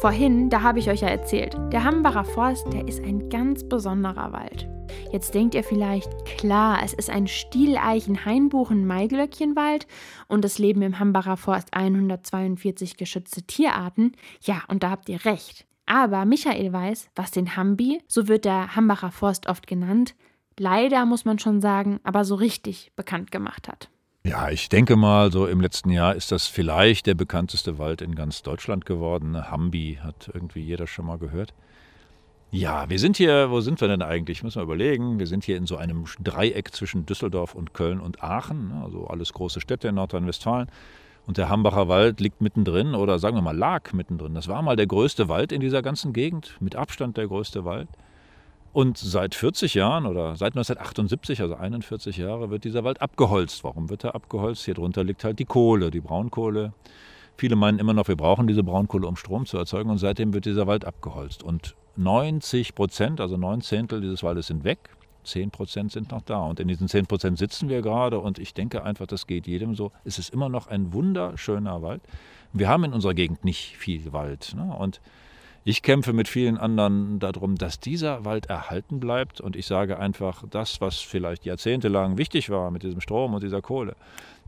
Vorhin, 0.00 0.48
da 0.48 0.62
habe 0.62 0.78
ich 0.78 0.88
euch 0.88 1.02
ja 1.02 1.08
erzählt, 1.08 1.58
der 1.72 1.84
Hambacher 1.84 2.24
Forst, 2.24 2.72
der 2.72 2.88
ist 2.88 3.04
ein 3.04 3.28
ganz 3.28 3.68
besonderer 3.68 4.32
Wald. 4.32 4.66
Jetzt 5.12 5.34
denkt 5.34 5.54
ihr 5.54 5.62
vielleicht, 5.62 6.24
klar, 6.24 6.80
es 6.82 6.94
ist 6.94 7.10
ein 7.10 7.28
Stieleichen-Hainbuchen-Maiglöckchenwald 7.28 9.86
und 10.26 10.42
es 10.44 10.58
leben 10.58 10.82
im 10.82 10.98
Hambacher 10.98 11.36
Forst 11.36 11.74
142 11.74 12.96
geschützte 12.96 13.42
Tierarten. 13.42 14.12
Ja, 14.42 14.62
und 14.68 14.82
da 14.82 14.90
habt 14.90 15.08
ihr 15.10 15.22
recht. 15.24 15.66
Aber 15.84 16.24
Michael 16.24 16.72
weiß, 16.72 17.10
was 17.14 17.30
den 17.30 17.56
Hambi, 17.56 18.00
so 18.08 18.26
wird 18.26 18.46
der 18.46 18.74
Hambacher 18.74 19.10
Forst 19.10 19.48
oft 19.48 19.66
genannt, 19.66 20.14
leider, 20.60 21.06
muss 21.06 21.24
man 21.24 21.38
schon 21.38 21.60
sagen, 21.60 22.00
aber 22.04 22.24
so 22.24 22.34
richtig 22.34 22.92
bekannt 22.94 23.32
gemacht 23.32 23.66
hat. 23.66 23.88
Ja, 24.22 24.50
ich 24.50 24.68
denke 24.68 24.96
mal, 24.96 25.32
so 25.32 25.46
im 25.46 25.62
letzten 25.62 25.90
Jahr 25.90 26.14
ist 26.14 26.30
das 26.30 26.46
vielleicht 26.46 27.06
der 27.06 27.14
bekannteste 27.14 27.78
Wald 27.78 28.02
in 28.02 28.14
ganz 28.14 28.42
Deutschland 28.42 28.84
geworden. 28.84 29.50
Hambi 29.50 29.98
hat 30.02 30.30
irgendwie 30.32 30.60
jeder 30.60 30.86
schon 30.86 31.06
mal 31.06 31.16
gehört. 31.16 31.54
Ja, 32.50 32.90
wir 32.90 32.98
sind 32.98 33.16
hier, 33.16 33.50
wo 33.50 33.62
sind 33.62 33.80
wir 33.80 33.88
denn 33.88 34.02
eigentlich? 34.02 34.42
Müssen 34.42 34.58
wir 34.58 34.64
überlegen. 34.64 35.18
Wir 35.18 35.26
sind 35.26 35.44
hier 35.44 35.56
in 35.56 35.66
so 35.66 35.76
einem 35.76 36.04
Dreieck 36.22 36.74
zwischen 36.74 37.06
Düsseldorf 37.06 37.54
und 37.54 37.72
Köln 37.72 37.98
und 37.98 38.22
Aachen, 38.22 38.68
ne? 38.68 38.82
also 38.84 39.06
alles 39.06 39.32
große 39.32 39.60
Städte 39.60 39.88
in 39.88 39.94
Nordrhein-Westfalen. 39.94 40.68
Und 41.26 41.38
der 41.38 41.48
Hambacher 41.48 41.88
Wald 41.88 42.20
liegt 42.20 42.42
mittendrin 42.42 42.94
oder 42.94 43.18
sagen 43.18 43.36
wir 43.36 43.42
mal 43.42 43.56
lag 43.56 43.94
mittendrin. 43.94 44.34
Das 44.34 44.48
war 44.48 44.60
mal 44.60 44.76
der 44.76 44.88
größte 44.88 45.28
Wald 45.28 45.52
in 45.52 45.60
dieser 45.60 45.80
ganzen 45.80 46.12
Gegend, 46.12 46.56
mit 46.60 46.76
Abstand 46.76 47.16
der 47.16 47.28
größte 47.28 47.64
Wald. 47.64 47.88
Und 48.72 48.98
seit 48.98 49.34
40 49.34 49.74
Jahren 49.74 50.06
oder 50.06 50.36
seit 50.36 50.52
1978, 50.52 51.40
also 51.40 51.56
41 51.56 52.16
Jahre, 52.16 52.50
wird 52.50 52.64
dieser 52.64 52.84
Wald 52.84 53.02
abgeholzt. 53.02 53.64
Warum 53.64 53.90
wird 53.90 54.04
er 54.04 54.14
abgeholzt? 54.14 54.64
Hier 54.64 54.74
drunter 54.74 55.02
liegt 55.02 55.24
halt 55.24 55.40
die 55.40 55.44
Kohle, 55.44 55.90
die 55.90 56.00
Braunkohle. 56.00 56.72
Viele 57.36 57.56
meinen 57.56 57.78
immer 57.80 57.94
noch, 57.94 58.06
wir 58.06 58.16
brauchen 58.16 58.46
diese 58.46 58.62
Braunkohle, 58.62 59.08
um 59.08 59.16
Strom 59.16 59.46
zu 59.46 59.58
erzeugen. 59.58 59.90
Und 59.90 59.98
seitdem 59.98 60.32
wird 60.32 60.44
dieser 60.44 60.68
Wald 60.68 60.84
abgeholzt. 60.84 61.42
Und 61.42 61.74
90 61.96 62.76
Prozent, 62.76 63.20
also 63.20 63.36
neun 63.36 63.60
Zehntel 63.60 64.00
dieses 64.00 64.22
Waldes 64.22 64.46
sind 64.46 64.62
weg. 64.62 64.90
10 65.24 65.50
Prozent 65.50 65.90
sind 65.90 66.12
noch 66.12 66.22
da. 66.22 66.44
Und 66.44 66.60
in 66.60 66.68
diesen 66.68 66.86
10 66.86 67.06
Prozent 67.06 67.38
sitzen 67.38 67.68
wir 67.68 67.82
gerade. 67.82 68.20
Und 68.20 68.38
ich 68.38 68.54
denke 68.54 68.84
einfach, 68.84 69.06
das 69.06 69.26
geht 69.26 69.48
jedem 69.48 69.74
so. 69.74 69.90
Es 70.04 70.18
ist 70.18 70.32
immer 70.32 70.48
noch 70.48 70.68
ein 70.68 70.92
wunderschöner 70.92 71.82
Wald. 71.82 72.02
Wir 72.52 72.68
haben 72.68 72.84
in 72.84 72.92
unserer 72.92 73.14
Gegend 73.14 73.44
nicht 73.44 73.76
viel 73.76 74.12
Wald. 74.12 74.54
Ne? 74.56 74.72
Und 74.78 75.00
ich 75.64 75.82
kämpfe 75.82 76.12
mit 76.12 76.28
vielen 76.28 76.56
anderen 76.56 77.18
darum, 77.18 77.56
dass 77.56 77.80
dieser 77.80 78.24
Wald 78.24 78.46
erhalten 78.46 78.98
bleibt. 78.98 79.40
Und 79.40 79.56
ich 79.56 79.66
sage 79.66 79.98
einfach, 79.98 80.44
das, 80.48 80.80
was 80.80 81.00
vielleicht 81.00 81.44
jahrzehntelang 81.44 82.16
wichtig 82.16 82.50
war 82.50 82.70
mit 82.70 82.82
diesem 82.82 83.00
Strom 83.00 83.34
und 83.34 83.42
dieser 83.42 83.60
Kohle, 83.60 83.94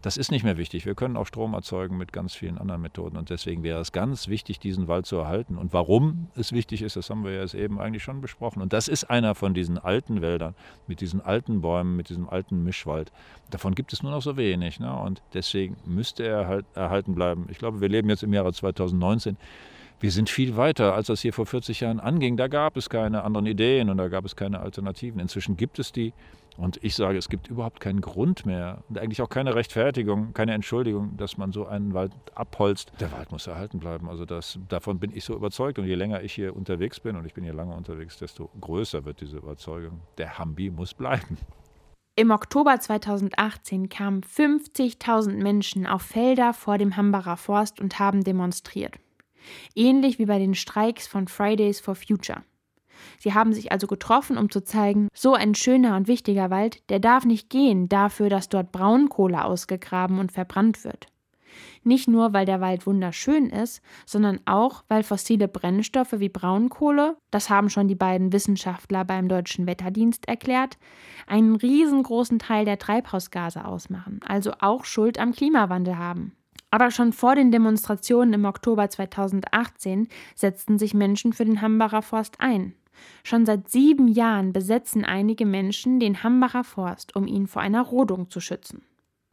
das 0.02 0.16
ist 0.16 0.32
nicht 0.32 0.42
mehr 0.42 0.56
wichtig. 0.56 0.84
Wir 0.84 0.96
können 0.96 1.16
auch 1.16 1.26
Strom 1.26 1.54
erzeugen 1.54 1.96
mit 1.96 2.12
ganz 2.12 2.34
vielen 2.34 2.58
anderen 2.58 2.82
Methoden. 2.82 3.16
Und 3.16 3.30
deswegen 3.30 3.62
wäre 3.62 3.80
es 3.80 3.92
ganz 3.92 4.26
wichtig, 4.26 4.58
diesen 4.58 4.88
Wald 4.88 5.06
zu 5.06 5.16
erhalten. 5.16 5.56
Und 5.56 5.72
warum 5.72 6.28
es 6.34 6.52
wichtig 6.52 6.82
ist, 6.82 6.96
das 6.96 7.08
haben 7.08 7.24
wir 7.24 7.32
ja 7.32 7.54
eben 7.54 7.78
eigentlich 7.78 8.02
schon 8.02 8.20
besprochen. 8.20 8.62
Und 8.62 8.72
das 8.72 8.88
ist 8.88 9.04
einer 9.04 9.36
von 9.36 9.54
diesen 9.54 9.78
alten 9.78 10.20
Wäldern, 10.20 10.54
mit 10.88 11.00
diesen 11.00 11.20
alten 11.20 11.60
Bäumen, 11.60 11.94
mit 11.94 12.08
diesem 12.08 12.28
alten 12.28 12.64
Mischwald. 12.64 13.12
Davon 13.50 13.76
gibt 13.76 13.92
es 13.92 14.02
nur 14.02 14.10
noch 14.10 14.22
so 14.22 14.36
wenig. 14.36 14.80
Ne? 14.80 14.92
Und 14.92 15.22
deswegen 15.34 15.76
müsste 15.84 16.24
er 16.24 16.48
halt 16.48 16.66
erhalten 16.74 17.14
bleiben. 17.14 17.46
Ich 17.50 17.58
glaube, 17.58 17.80
wir 17.80 17.88
leben 17.88 18.08
jetzt 18.08 18.24
im 18.24 18.32
Jahre 18.32 18.52
2019 18.52 19.36
wir 20.02 20.10
sind 20.10 20.28
viel 20.28 20.56
weiter, 20.56 20.94
als 20.94 21.06
das 21.06 21.20
hier 21.20 21.32
vor 21.32 21.46
40 21.46 21.78
Jahren 21.80 22.00
anging. 22.00 22.36
Da 22.36 22.48
gab 22.48 22.76
es 22.76 22.90
keine 22.90 23.22
anderen 23.22 23.46
Ideen 23.46 23.88
und 23.88 23.98
da 23.98 24.08
gab 24.08 24.24
es 24.24 24.34
keine 24.34 24.58
Alternativen. 24.58 25.20
Inzwischen 25.20 25.56
gibt 25.56 25.78
es 25.78 25.92
die. 25.92 26.12
Und 26.56 26.82
ich 26.82 26.96
sage, 26.96 27.16
es 27.16 27.28
gibt 27.28 27.46
überhaupt 27.46 27.78
keinen 27.78 28.00
Grund 28.00 28.44
mehr 28.44 28.82
und 28.88 28.98
eigentlich 28.98 29.22
auch 29.22 29.28
keine 29.28 29.54
Rechtfertigung, 29.54 30.34
keine 30.34 30.54
Entschuldigung, 30.54 31.16
dass 31.16 31.38
man 31.38 31.52
so 31.52 31.66
einen 31.66 31.94
Wald 31.94 32.12
abholzt. 32.34 32.92
Der 32.98 33.12
Wald 33.12 33.30
muss 33.30 33.46
erhalten 33.46 33.78
bleiben. 33.78 34.08
Also 34.08 34.26
das, 34.26 34.58
davon 34.68 34.98
bin 34.98 35.12
ich 35.14 35.24
so 35.24 35.34
überzeugt. 35.34 35.78
Und 35.78 35.86
je 35.86 35.94
länger 35.94 36.20
ich 36.22 36.32
hier 36.32 36.54
unterwegs 36.56 36.98
bin, 36.98 37.14
und 37.14 37.24
ich 37.24 37.32
bin 37.32 37.44
hier 37.44 37.54
lange 37.54 37.74
unterwegs, 37.74 38.18
desto 38.18 38.50
größer 38.60 39.04
wird 39.04 39.20
diese 39.20 39.36
Überzeugung. 39.36 40.00
Der 40.18 40.36
Hambi 40.36 40.68
muss 40.68 40.94
bleiben. 40.94 41.38
Im 42.16 42.32
Oktober 42.32 42.78
2018 42.78 43.88
kamen 43.88 44.22
50.000 44.22 45.40
Menschen 45.40 45.86
auf 45.86 46.02
Felder 46.02 46.52
vor 46.52 46.76
dem 46.76 46.96
Hambacher 46.96 47.36
Forst 47.36 47.80
und 47.80 48.00
haben 48.00 48.24
demonstriert. 48.24 48.98
Ähnlich 49.74 50.18
wie 50.18 50.26
bei 50.26 50.38
den 50.38 50.54
Streiks 50.54 51.06
von 51.06 51.28
Fridays 51.28 51.80
for 51.80 51.94
Future. 51.94 52.42
Sie 53.18 53.34
haben 53.34 53.52
sich 53.52 53.72
also 53.72 53.86
getroffen, 53.86 54.38
um 54.38 54.50
zu 54.50 54.62
zeigen, 54.62 55.08
so 55.14 55.34
ein 55.34 55.54
schöner 55.54 55.96
und 55.96 56.08
wichtiger 56.08 56.50
Wald, 56.50 56.88
der 56.90 57.00
darf 57.00 57.24
nicht 57.24 57.50
gehen 57.50 57.88
dafür, 57.88 58.28
dass 58.28 58.48
dort 58.48 58.72
Braunkohle 58.72 59.44
ausgegraben 59.44 60.18
und 60.18 60.32
verbrannt 60.32 60.84
wird. 60.84 61.06
Nicht 61.84 62.08
nur, 62.08 62.32
weil 62.32 62.46
der 62.46 62.60
Wald 62.60 62.86
wunderschön 62.86 63.50
ist, 63.50 63.82
sondern 64.06 64.40
auch, 64.46 64.84
weil 64.88 65.02
fossile 65.02 65.48
Brennstoffe 65.48 66.14
wie 66.18 66.28
Braunkohle, 66.28 67.16
das 67.30 67.50
haben 67.50 67.70
schon 67.70 67.88
die 67.88 67.94
beiden 67.94 68.32
Wissenschaftler 68.32 69.04
beim 69.04 69.28
Deutschen 69.28 69.66
Wetterdienst 69.66 70.28
erklärt, 70.28 70.78
einen 71.26 71.56
riesengroßen 71.56 72.38
Teil 72.38 72.64
der 72.64 72.78
Treibhausgase 72.78 73.64
ausmachen, 73.64 74.20
also 74.26 74.52
auch 74.60 74.84
Schuld 74.84 75.18
am 75.18 75.32
Klimawandel 75.32 75.98
haben. 75.98 76.32
Aber 76.72 76.90
schon 76.90 77.12
vor 77.12 77.34
den 77.34 77.52
Demonstrationen 77.52 78.32
im 78.32 78.46
Oktober 78.46 78.88
2018 78.88 80.08
setzten 80.34 80.78
sich 80.78 80.94
Menschen 80.94 81.34
für 81.34 81.44
den 81.44 81.60
Hambacher 81.60 82.00
Forst 82.00 82.36
ein. 82.40 82.74
Schon 83.24 83.44
seit 83.44 83.68
sieben 83.68 84.08
Jahren 84.08 84.54
besetzen 84.54 85.04
einige 85.04 85.44
Menschen 85.44 86.00
den 86.00 86.22
Hambacher 86.22 86.64
Forst, 86.64 87.14
um 87.14 87.26
ihn 87.26 87.46
vor 87.46 87.60
einer 87.60 87.82
Rodung 87.82 88.30
zu 88.30 88.40
schützen. 88.40 88.82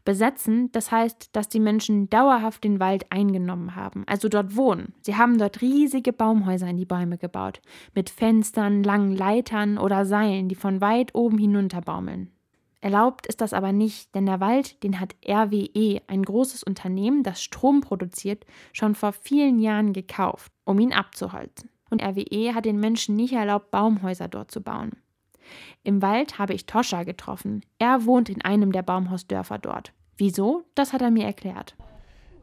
Besetzen, 0.04 0.70
das 0.74 0.92
heißt, 0.92 1.30
dass 1.32 1.48
die 1.48 1.62
Menschen 1.62 2.10
dauerhaft 2.10 2.66
den 2.66 2.82
Wald 2.82 3.10
eingenommen 3.10 3.74
haben, 3.76 4.04
also 4.06 4.28
dort 4.28 4.58
wohnen. 4.58 4.94
Sie 5.02 5.16
haben 5.16 5.38
dort 5.38 5.62
riesige 5.62 6.12
Baumhäuser 6.12 6.68
in 6.68 6.78
die 6.78 6.86
Bäume 6.86 7.18
gebaut, 7.18 7.62
mit 7.96 8.10
Fenstern, 8.10 8.84
langen 8.84 9.16
Leitern 9.16 9.78
oder 9.78 10.06
Seilen, 10.06 10.50
die 10.50 10.56
von 10.56 10.82
weit 10.82 11.16
oben 11.16 11.38
hinunterbaumeln. 11.38 12.32
Erlaubt 12.82 13.28
ist 13.28 13.42
das 13.42 13.52
aber 13.54 13.74
nicht, 13.74 14.16
denn 14.16 14.26
der 14.26 14.40
Wald, 14.40 14.82
den 14.84 15.02
hat 15.02 15.16
RWE, 15.28 16.02
ein 16.08 16.24
großes 16.24 16.64
Unternehmen, 16.64 17.24
das 17.24 17.42
Strom 17.42 17.82
produziert, 17.82 18.46
schon 18.72 18.96
vor 18.96 19.12
vielen 19.12 19.60
Jahren 19.60 19.92
gekauft, 19.92 20.52
um 20.64 20.80
ihn 20.80 20.94
abzuholzen. 20.94 21.70
Und 21.90 22.02
RWE 22.02 22.56
hat 22.56 22.66
den 22.66 22.80
Menschen 22.80 23.16
nicht 23.16 23.34
erlaubt, 23.34 23.72
Baumhäuser 23.72 24.30
dort 24.30 24.52
zu 24.52 24.62
bauen. 24.62 24.92
Im 25.84 26.02
Wald 26.02 26.38
habe 26.38 26.54
ich 26.54 26.68
Toscha 26.68 27.04
getroffen. 27.04 27.66
Er 27.80 28.06
wohnt 28.06 28.30
in 28.30 28.42
einem 28.44 28.72
der 28.72 28.84
Baumhausdörfer 28.84 29.58
dort. 29.58 29.92
Wieso? 30.18 30.64
Das 30.76 30.94
hat 30.94 31.02
er 31.02 31.12
mir 31.12 31.26
erklärt. 31.26 31.76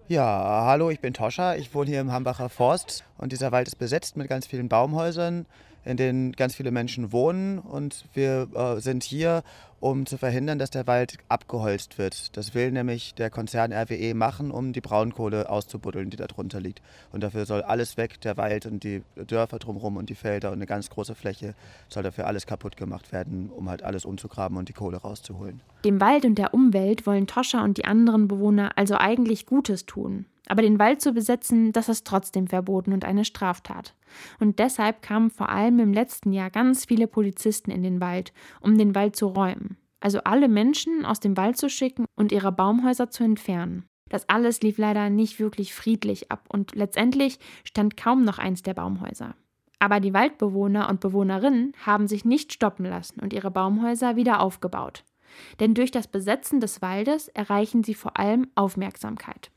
Ja, 0.09 0.65
hallo, 0.67 0.91
ich 0.91 1.01
bin 1.01 1.15
Toscha. 1.15 1.55
Ich 1.57 1.75
wohne 1.75 1.91
hier 1.91 2.01
im 2.01 2.13
Hambacher 2.13 2.49
Forst 2.49 3.05
und 3.19 3.33
dieser 3.33 3.53
Wald 3.53 3.69
ist 3.69 3.77
besetzt 3.77 4.17
mit 4.17 4.29
ganz 4.29 4.47
vielen 4.47 4.69
Baumhäusern 4.69 5.47
in 5.87 5.97
denen 5.97 6.33
ganz 6.33 6.55
viele 6.55 6.71
Menschen 6.71 7.13
wohnen. 7.13 7.59
Und 7.59 8.05
wir 8.13 8.49
äh, 8.55 8.81
sind 8.81 9.05
hier, 9.05 9.43
um 9.79 10.05
zu 10.05 10.19
verhindern, 10.19 10.59
dass 10.59 10.71
der 10.71 10.87
Wald 10.87 11.19
abgeholzt 11.29 11.97
wird. 11.97 12.37
Das 12.37 12.55
will 12.55 12.73
nämlich 12.73 13.15
der 13.15 13.31
Konzern 13.31 13.73
RWE 13.73 14.15
machen, 14.15 14.51
um 14.51 14.73
die 14.73 14.81
Braunkohle 14.81 15.49
auszubuddeln, 15.49 16.11
die 16.11 16.17
da 16.17 16.27
drunter 16.27 16.61
liegt. 16.61 16.83
Und 17.13 17.23
dafür 17.23 17.47
soll 17.47 17.63
alles 17.63 17.97
weg, 17.97 18.21
der 18.21 18.37
Wald 18.37 18.67
und 18.67 18.83
die 18.83 19.03
Dörfer 19.27 19.59
drumherum 19.59 19.97
und 19.97 20.11
die 20.11 20.15
Felder 20.17 20.49
und 20.49 20.57
eine 20.57 20.67
ganz 20.67 20.91
große 20.91 21.15
Fläche 21.15 21.55
soll 21.89 22.03
dafür 22.03 22.27
alles 22.27 22.47
kaputt 22.47 22.77
gemacht 22.77 23.13
werden, 23.13 23.51
um 23.55 23.69
halt 23.69 23.83
alles 23.83 24.05
umzugraben 24.05 24.57
und 24.57 24.69
die 24.69 24.73
Kohle 24.73 24.97
rauszuholen. 24.97 25.61
Dem 25.85 26.01
Wald 26.01 26.25
und 26.25 26.37
der 26.37 26.53
Umwelt 26.53 27.07
wollen 27.07 27.29
Toscha 27.29 27.63
und 27.63 27.79
die 27.79 27.85
anderen 27.85 28.27
Bewohner 28.27 28.73
also 28.77 28.97
eigentlich 28.97 29.47
Gutes 29.47 29.87
tun. 29.87 30.27
Aber 30.49 30.63
den 30.63 30.79
Wald 30.79 31.01
zu 31.01 31.13
besetzen, 31.13 31.73
das 31.73 31.89
ist 31.89 32.07
trotzdem 32.07 32.47
verboten 32.47 32.93
und 32.93 33.05
eine 33.05 33.25
Straftat. 33.25 33.95
Und 34.39 34.59
deshalb 34.59 35.03
kamen 35.03 35.31
vor 35.31 35.49
allem 35.49 35.81
im 35.81 35.93
letzten 35.93 36.33
Jahr 36.33 36.51
ganz 36.51 36.85
viele 36.85 37.07
Polizisten 37.07 37.71
in 37.71 37.83
den 37.83 38.01
Wald, 38.01 38.33
um 38.61 38.79
den 38.79 38.95
Wald 38.95 39.17
zu 39.17 39.27
räumen. 39.27 39.77
Also 40.01 40.21
alle 40.25 40.49
Menschen 40.49 41.05
aus 41.05 41.21
dem 41.21 41.37
Wald 41.37 41.57
zu 41.57 41.69
schicken 41.69 42.05
und 42.15 42.31
ihre 42.31 42.53
Baumhäuser 42.53 43.11
zu 43.11 43.25
entfernen. 43.25 43.87
Das 44.09 44.29
alles 44.29 44.61
lief 44.61 44.79
leider 44.79 45.11
nicht 45.11 45.41
wirklich 45.41 45.75
friedlich 45.75 46.31
ab 46.31 46.45
und 46.49 46.77
letztendlich 46.77 47.41
stand 47.65 47.97
kaum 47.97 48.23
noch 48.23 48.39
eins 48.39 48.63
der 48.63 48.75
Baumhäuser. 48.75 49.35
Aber 49.81 50.01
die 50.01 50.15
Waldbewohner 50.15 50.89
und 50.89 51.01
Bewohnerinnen 51.01 51.73
haben 51.85 52.07
sich 52.07 52.25
nicht 52.25 52.53
stoppen 52.53 52.87
lassen 52.87 53.21
und 53.21 53.33
ihre 53.33 53.51
Baumhäuser 53.51 54.17
wieder 54.17 54.41
aufgebaut. 54.41 55.05
Denn 55.61 55.75
durch 55.75 55.91
das 55.91 56.07
Besetzen 56.07 56.61
des 56.61 56.81
Waldes 56.83 57.29
erreichen 57.29 57.83
sie 57.83 57.95
vor 57.95 58.17
allem 58.17 58.47
Aufmerksamkeit. 58.55 59.51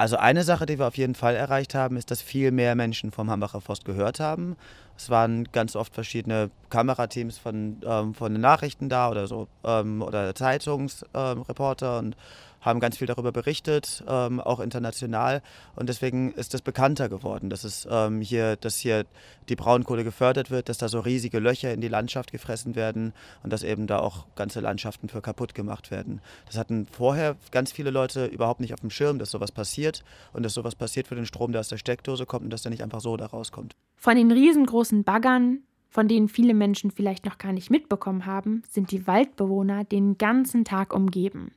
Also 0.00 0.16
eine 0.16 0.44
Sache, 0.44 0.64
die 0.64 0.78
wir 0.78 0.86
auf 0.86 0.96
jeden 0.96 1.14
Fall 1.14 1.36
erreicht 1.36 1.74
haben, 1.74 1.98
ist, 1.98 2.10
dass 2.10 2.22
viel 2.22 2.52
mehr 2.52 2.74
Menschen 2.74 3.10
vom 3.10 3.28
Hambacher 3.28 3.60
Forst 3.60 3.84
gehört 3.84 4.18
haben. 4.18 4.56
Es 4.96 5.10
waren 5.10 5.44
ganz 5.52 5.76
oft 5.76 5.92
verschiedene 5.92 6.48
Kamerateams 6.70 7.36
von, 7.36 7.76
ähm, 7.84 8.14
von 8.14 8.32
den 8.32 8.40
Nachrichten 8.40 8.88
da 8.88 9.10
oder 9.10 9.26
so 9.26 9.46
ähm, 9.62 10.00
oder 10.00 10.34
Zeitungsreporter 10.34 11.98
ähm, 11.98 12.04
und 12.06 12.16
haben 12.60 12.80
ganz 12.80 12.98
viel 12.98 13.06
darüber 13.06 13.32
berichtet, 13.32 14.04
ähm, 14.08 14.40
auch 14.40 14.60
international. 14.60 15.42
Und 15.76 15.88
deswegen 15.88 16.32
ist 16.32 16.54
es 16.54 16.62
bekannter 16.62 17.08
geworden, 17.08 17.50
dass 17.50 17.64
es 17.64 17.86
ähm, 17.90 18.20
hier, 18.20 18.56
dass 18.56 18.78
hier 18.78 19.06
die 19.48 19.56
Braunkohle 19.56 20.04
gefördert 20.04 20.50
wird, 20.50 20.68
dass 20.68 20.78
da 20.78 20.88
so 20.88 21.00
riesige 21.00 21.38
Löcher 21.38 21.72
in 21.72 21.80
die 21.80 21.88
Landschaft 21.88 22.32
gefressen 22.32 22.74
werden 22.74 23.12
und 23.42 23.52
dass 23.52 23.62
eben 23.62 23.86
da 23.86 23.98
auch 23.98 24.26
ganze 24.36 24.60
Landschaften 24.60 25.08
für 25.08 25.22
kaputt 25.22 25.54
gemacht 25.54 25.90
werden. 25.90 26.20
Das 26.46 26.56
hatten 26.56 26.86
vorher 26.86 27.36
ganz 27.50 27.72
viele 27.72 27.90
Leute 27.90 28.26
überhaupt 28.26 28.60
nicht 28.60 28.74
auf 28.74 28.80
dem 28.80 28.90
Schirm, 28.90 29.18
dass 29.18 29.30
sowas 29.30 29.52
passiert 29.52 30.04
und 30.32 30.42
dass 30.42 30.54
sowas 30.54 30.74
passiert 30.74 31.08
für 31.08 31.14
den 31.14 31.26
Strom, 31.26 31.52
der 31.52 31.60
aus 31.60 31.68
der 31.68 31.78
Steckdose 31.78 32.26
kommt 32.26 32.44
und 32.44 32.50
dass 32.50 32.62
der 32.62 32.70
nicht 32.70 32.82
einfach 32.82 33.00
so 33.00 33.16
da 33.16 33.26
rauskommt. 33.26 33.74
Von 33.96 34.16
den 34.16 34.30
riesengroßen 34.30 35.04
Baggern 35.04 35.62
von 35.90 36.06
denen 36.06 36.28
viele 36.28 36.54
Menschen 36.54 36.92
vielleicht 36.92 37.26
noch 37.26 37.36
gar 37.36 37.52
nicht 37.52 37.68
mitbekommen 37.68 38.24
haben, 38.24 38.62
sind 38.68 38.92
die 38.92 39.06
Waldbewohner 39.06 39.84
den 39.84 40.16
ganzen 40.18 40.64
Tag 40.64 40.94
umgeben. 40.94 41.52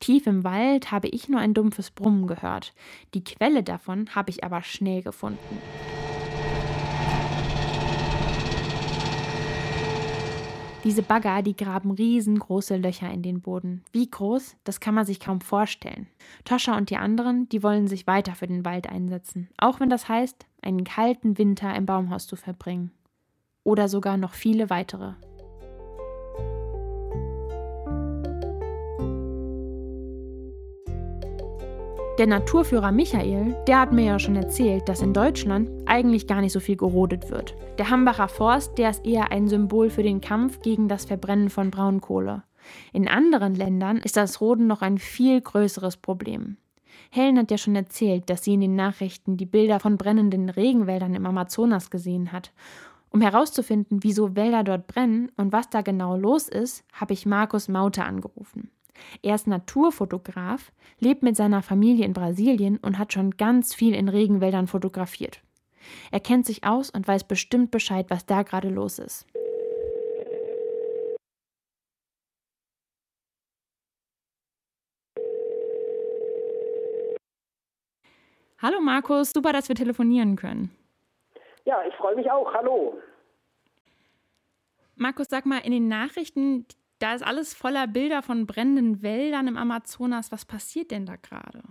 Tief 0.00 0.26
im 0.26 0.44
Wald 0.44 0.92
habe 0.92 1.08
ich 1.08 1.28
nur 1.28 1.40
ein 1.40 1.54
dumpfes 1.54 1.90
Brummen 1.90 2.26
gehört. 2.26 2.74
Die 3.14 3.24
Quelle 3.24 3.62
davon 3.62 4.14
habe 4.14 4.30
ich 4.30 4.44
aber 4.44 4.62
schnell 4.62 5.02
gefunden. 5.02 5.58
Diese 10.86 11.02
Bagger, 11.02 11.42
die 11.42 11.56
graben 11.56 11.90
riesengroße 11.90 12.76
Löcher 12.76 13.10
in 13.10 13.20
den 13.20 13.40
Boden. 13.40 13.82
Wie 13.90 14.08
groß, 14.08 14.54
das 14.62 14.78
kann 14.78 14.94
man 14.94 15.04
sich 15.04 15.18
kaum 15.18 15.40
vorstellen. 15.40 16.06
Toscha 16.44 16.76
und 16.76 16.90
die 16.90 16.96
anderen, 16.96 17.48
die 17.48 17.64
wollen 17.64 17.88
sich 17.88 18.06
weiter 18.06 18.36
für 18.36 18.46
den 18.46 18.64
Wald 18.64 18.88
einsetzen, 18.88 19.48
auch 19.58 19.80
wenn 19.80 19.90
das 19.90 20.08
heißt, 20.08 20.46
einen 20.62 20.84
kalten 20.84 21.38
Winter 21.38 21.74
im 21.74 21.86
Baumhaus 21.86 22.28
zu 22.28 22.36
verbringen. 22.36 22.92
Oder 23.64 23.88
sogar 23.88 24.16
noch 24.16 24.34
viele 24.34 24.70
weitere. 24.70 25.14
Der 32.18 32.26
Naturführer 32.26 32.92
Michael, 32.92 33.54
der 33.66 33.78
hat 33.78 33.92
mir 33.92 34.06
ja 34.06 34.18
schon 34.18 34.36
erzählt, 34.36 34.88
dass 34.88 35.02
in 35.02 35.12
Deutschland 35.12 35.68
eigentlich 35.84 36.26
gar 36.26 36.40
nicht 36.40 36.52
so 36.52 36.60
viel 36.60 36.78
gerodet 36.78 37.30
wird. 37.30 37.54
Der 37.76 37.90
Hambacher 37.90 38.28
Forst, 38.28 38.78
der 38.78 38.88
ist 38.88 39.04
eher 39.04 39.30
ein 39.30 39.48
Symbol 39.48 39.90
für 39.90 40.02
den 40.02 40.22
Kampf 40.22 40.62
gegen 40.62 40.88
das 40.88 41.04
Verbrennen 41.04 41.50
von 41.50 41.70
Braunkohle. 41.70 42.42
In 42.94 43.06
anderen 43.06 43.54
Ländern 43.54 43.98
ist 43.98 44.16
das 44.16 44.40
Roden 44.40 44.66
noch 44.66 44.80
ein 44.80 44.96
viel 44.96 45.42
größeres 45.42 45.98
Problem. 45.98 46.56
Helen 47.10 47.36
hat 47.36 47.50
ja 47.50 47.58
schon 47.58 47.76
erzählt, 47.76 48.30
dass 48.30 48.44
sie 48.44 48.54
in 48.54 48.62
den 48.62 48.76
Nachrichten 48.76 49.36
die 49.36 49.44
Bilder 49.44 49.78
von 49.78 49.98
brennenden 49.98 50.48
Regenwäldern 50.48 51.14
im 51.14 51.26
Amazonas 51.26 51.90
gesehen 51.90 52.32
hat. 52.32 52.50
Um 53.10 53.20
herauszufinden, 53.20 53.98
wieso 54.02 54.34
Wälder 54.34 54.64
dort 54.64 54.86
brennen 54.86 55.30
und 55.36 55.52
was 55.52 55.68
da 55.68 55.82
genau 55.82 56.16
los 56.16 56.48
ist, 56.48 56.82
habe 56.94 57.12
ich 57.12 57.26
Markus 57.26 57.68
Maute 57.68 58.04
angerufen. 58.04 58.70
Er 59.22 59.34
ist 59.34 59.46
Naturfotograf, 59.46 60.72
lebt 60.98 61.22
mit 61.22 61.36
seiner 61.36 61.62
Familie 61.62 62.04
in 62.04 62.12
Brasilien 62.12 62.78
und 62.78 62.98
hat 62.98 63.12
schon 63.12 63.32
ganz 63.32 63.74
viel 63.74 63.94
in 63.94 64.08
Regenwäldern 64.08 64.66
fotografiert. 64.66 65.40
Er 66.10 66.20
kennt 66.20 66.46
sich 66.46 66.64
aus 66.64 66.90
und 66.90 67.06
weiß 67.06 67.24
bestimmt 67.24 67.70
Bescheid, 67.70 68.06
was 68.08 68.26
da 68.26 68.42
gerade 68.42 68.68
los 68.68 68.98
ist. 68.98 69.26
Hallo 78.58 78.80
Markus, 78.80 79.32
super, 79.32 79.52
dass 79.52 79.68
wir 79.68 79.76
telefonieren 79.76 80.34
können. 80.34 80.70
Ja, 81.66 81.82
ich 81.86 81.94
freue 81.94 82.16
mich 82.16 82.30
auch. 82.30 82.52
Hallo. 82.54 82.98
Markus, 84.94 85.26
sag 85.28 85.44
mal, 85.44 85.58
in 85.58 85.72
den 85.72 85.88
Nachrichten, 85.88 86.64
da 86.98 87.14
ist 87.14 87.26
alles 87.26 87.54
voller 87.54 87.86
Bilder 87.86 88.22
von 88.22 88.46
brennenden 88.46 89.02
Wäldern 89.02 89.48
im 89.48 89.56
Amazonas. 89.56 90.32
Was 90.32 90.44
passiert 90.44 90.90
denn 90.90 91.06
da 91.06 91.16
gerade? 91.16 91.62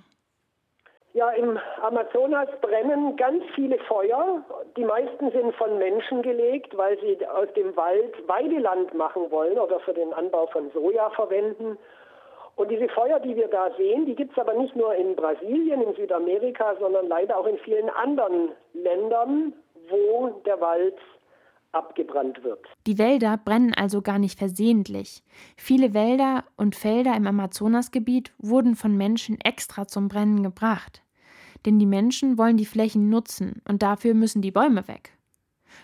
Ja, 1.13 1.29
im 1.29 1.57
Amazonas 1.81 2.49
brennen 2.59 3.15
ganz 3.15 3.41
viele 3.55 3.77
Feuer. 3.87 4.43
Die 4.75 4.83
meisten 4.83 5.31
sind 5.31 5.55
von 5.55 5.77
Menschen 5.77 6.21
gelegt, 6.21 6.75
weil 6.75 6.99
sie 6.99 7.25
aus 7.25 7.47
dem 7.55 7.73
Wald 7.77 8.13
Weideland 8.27 8.93
machen 8.93 9.31
wollen 9.31 9.57
oder 9.57 9.79
für 9.79 9.93
den 9.93 10.13
Anbau 10.13 10.47
von 10.47 10.69
Soja 10.71 11.09
verwenden. 11.11 11.77
Und 12.57 12.69
diese 12.69 12.89
Feuer, 12.89 13.21
die 13.21 13.35
wir 13.35 13.47
da 13.47 13.71
sehen, 13.77 14.05
die 14.05 14.15
gibt 14.15 14.33
es 14.33 14.37
aber 14.37 14.55
nicht 14.55 14.75
nur 14.75 14.93
in 14.95 15.15
Brasilien, 15.15 15.81
in 15.81 15.95
Südamerika, 15.95 16.75
sondern 16.79 17.07
leider 17.07 17.37
auch 17.37 17.47
in 17.47 17.57
vielen 17.59 17.89
anderen 17.89 18.49
Ländern, 18.73 19.53
wo 19.89 20.41
der 20.45 20.59
Wald 20.59 20.97
abgebrannt 21.75 22.43
wird. 22.43 22.65
Die 22.87 22.97
Wälder 22.97 23.37
brennen 23.37 23.73
also 23.73 24.01
gar 24.01 24.17
nicht 24.17 24.39
versehentlich. 24.39 25.23
Viele 25.57 25.93
Wälder 25.93 26.45
und 26.55 26.75
Felder 26.75 27.15
im 27.15 27.27
Amazonasgebiet 27.27 28.33
wurden 28.37 28.75
von 28.75 28.95
Menschen 28.95 29.39
extra 29.41 29.87
zum 29.87 30.07
Brennen 30.07 30.41
gebracht. 30.43 31.03
Denn 31.65 31.79
die 31.79 31.85
Menschen 31.85 32.37
wollen 32.37 32.57
die 32.57 32.65
Flächen 32.65 33.09
nutzen 33.09 33.61
und 33.67 33.83
dafür 33.83 34.13
müssen 34.13 34.41
die 34.41 34.51
Bäume 34.51 34.87
weg. 34.87 35.11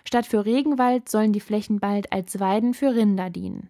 Statt 0.05 0.25
für 0.25 0.45
Regenwald 0.45 1.09
sollen 1.09 1.33
die 1.33 1.39
Flächen 1.39 1.79
bald 1.79 2.13
als 2.13 2.39
Weiden 2.39 2.73
für 2.73 2.95
Rinder 2.95 3.29
dienen. 3.29 3.69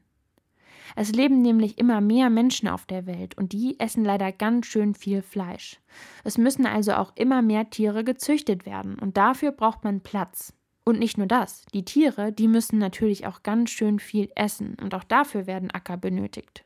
Es 0.96 1.14
leben 1.14 1.42
nämlich 1.42 1.78
immer 1.78 2.02
mehr 2.02 2.30
Menschen 2.30 2.68
auf 2.68 2.86
der 2.86 3.06
Welt 3.06 3.38
und 3.38 3.54
die 3.54 3.80
essen 3.80 4.04
leider 4.04 4.32
ganz 4.32 4.66
schön 4.66 4.94
viel 4.94 5.22
Fleisch. 5.22 5.80
Es 6.24 6.38
müssen 6.38 6.66
also 6.66 6.94
auch 6.94 7.14
immer 7.16 7.42
mehr 7.42 7.70
Tiere 7.70 8.04
gezüchtet 8.04 8.66
werden 8.66 9.00
und 9.00 9.18
dafür 9.18 9.52
braucht 9.52 9.84
man 9.84 10.02
Platz. 10.02 10.54
Und 10.84 11.00
nicht 11.00 11.18
nur 11.18 11.28
das, 11.28 11.66
die 11.74 11.86
Tiere, 11.86 12.32
die 12.32 12.48
müssen 12.48 12.80
natürlich 12.80 13.28
auch 13.28 13.44
ganz 13.44 13.70
schön 13.70 14.00
viel 14.00 14.32
essen 14.36 14.76
und 14.82 14.96
auch 14.96 15.04
dafür 15.04 15.46
werden 15.46 15.70
Acker 15.72 15.98
benötigt. 15.98 16.66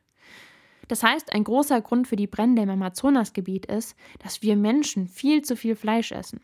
Das 0.87 1.03
heißt, 1.03 1.33
ein 1.33 1.43
großer 1.43 1.81
Grund 1.81 2.07
für 2.07 2.15
die 2.15 2.27
Brände 2.27 2.61
im 2.61 2.69
Amazonasgebiet 2.69 3.65
ist, 3.65 3.97
dass 4.23 4.41
wir 4.41 4.55
Menschen 4.55 5.07
viel 5.07 5.41
zu 5.41 5.55
viel 5.55 5.75
Fleisch 5.75 6.11
essen. 6.11 6.41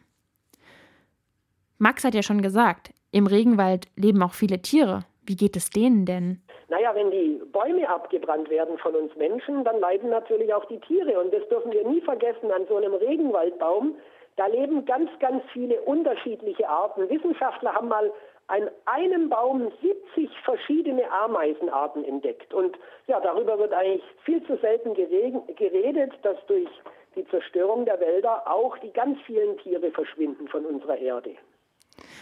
Max 1.78 2.04
hat 2.04 2.14
ja 2.14 2.24
schon 2.24 2.42
gesagt, 2.42 2.92
im 3.12 3.28
Regenwald 3.28 3.88
leben 3.96 4.22
auch 4.24 4.34
viele 4.34 4.62
Tiere. 4.62 5.06
Wie 5.26 5.36
geht 5.36 5.56
es 5.56 5.70
denen 5.70 6.06
denn? 6.06 6.42
Naja, 6.70 6.96
wenn 6.96 7.12
die 7.12 7.42
Bäume 7.52 7.88
abgebrannt 7.88 8.50
werden 8.50 8.78
von 8.78 8.96
uns 8.96 9.16
Menschen, 9.16 9.64
dann 9.64 9.80
leiden 9.80 10.10
natürlich 10.10 10.54
auch 10.54 10.66
die 10.66 10.80
Tiere. 10.80 11.20
Und 11.20 11.34
das 11.34 11.48
dürfen 11.50 11.72
wir 11.72 11.88
nie 11.88 12.02
vergessen 12.02 12.52
an 12.52 12.66
so 12.68 12.78
einem 12.78 12.94
Regenwaldbaum. 12.94 13.96
Da 14.42 14.48
leben 14.48 14.86
ganz, 14.86 15.08
ganz 15.20 15.44
viele 15.54 15.80
unterschiedliche 15.82 16.68
Arten. 16.68 17.08
Wissenschaftler 17.12 17.76
haben 17.76 17.90
mal 17.90 18.12
an 18.48 18.72
einem 18.86 19.30
Baum 19.30 19.72
70 20.16 20.32
verschiedene 20.44 21.04
Ameisenarten 21.12 22.04
entdeckt. 22.04 22.52
Und 22.52 22.76
ja, 23.06 23.20
darüber 23.20 23.60
wird 23.60 23.72
eigentlich 23.72 24.02
viel 24.26 24.44
zu 24.48 24.58
selten 24.58 24.96
geredet, 24.96 26.14
dass 26.24 26.44
durch 26.48 26.68
die 27.16 27.24
Zerstörung 27.28 27.86
der 27.86 28.00
Wälder 28.00 28.52
auch 28.52 28.76
die 28.80 28.92
ganz 28.92 29.20
vielen 29.28 29.60
Tiere 29.60 29.92
verschwinden 29.92 30.48
von 30.48 30.66
unserer 30.66 30.98
Erde. 30.98 31.36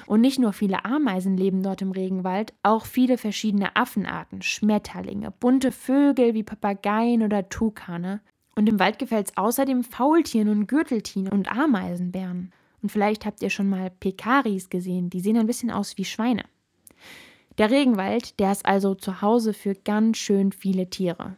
Und 0.05 0.19
nicht 0.19 0.39
nur 0.39 0.51
viele 0.51 0.83
Ameisen 0.83 1.38
leben 1.38 1.63
dort 1.63 1.81
im 1.81 1.91
Regenwald, 1.91 2.51
auch 2.63 2.85
viele 2.85 3.17
verschiedene 3.17 3.77
Affenarten, 3.77 4.41
Schmetterlinge, 4.41 5.31
bunte 5.39 5.71
Vögel 5.71 6.33
wie 6.33 6.43
Papageien 6.43 7.23
oder 7.23 7.47
Tukane. 7.47 8.19
Und 8.59 8.67
im 8.67 8.77
Wald 8.77 8.99
gefällt 8.99 9.27
es 9.27 9.37
außerdem 9.37 9.85
Faultieren 9.85 10.49
und 10.49 10.67
Gürteltieren 10.67 11.31
und 11.31 11.49
Ameisenbären. 11.49 12.51
Und 12.83 12.91
vielleicht 12.91 13.25
habt 13.25 13.41
ihr 13.41 13.49
schon 13.49 13.69
mal 13.69 13.89
Pekaris 14.01 14.69
gesehen, 14.69 15.09
die 15.09 15.21
sehen 15.21 15.37
ein 15.37 15.47
bisschen 15.47 15.71
aus 15.71 15.97
wie 15.97 16.03
Schweine. 16.03 16.43
Der 17.57 17.71
Regenwald, 17.71 18.37
der 18.37 18.51
ist 18.51 18.65
also 18.65 18.95
zu 18.95 19.21
Hause 19.21 19.53
für 19.53 19.75
ganz 19.75 20.17
schön 20.17 20.51
viele 20.51 20.89
Tiere. 20.89 21.37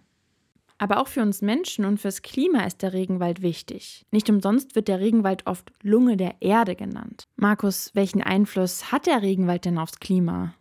Aber 0.80 1.00
auch 1.00 1.08
für 1.08 1.22
uns 1.22 1.44
Menschen 1.44 1.86
und 1.86 2.00
fürs 2.00 2.24
Klima 2.24 2.66
ist 2.66 2.82
der 2.82 2.94
Regenwald 2.94 3.44
wichtig. 3.44 4.04
Nicht 4.10 4.28
umsonst 4.28 4.76
wird 4.76 4.88
der 4.88 5.00
Regenwald 5.00 5.46
oft 5.46 5.72
Lunge 5.84 6.18
der 6.18 6.34
Erde 6.40 6.76
genannt. 6.76 7.28
Markus, 7.36 7.92
welchen 7.94 8.24
Einfluss 8.24 8.92
hat 8.92 9.06
der 9.06 9.22
Regenwald 9.22 9.66
denn 9.66 9.78
aufs 9.78 10.00
Klima? 10.00 10.56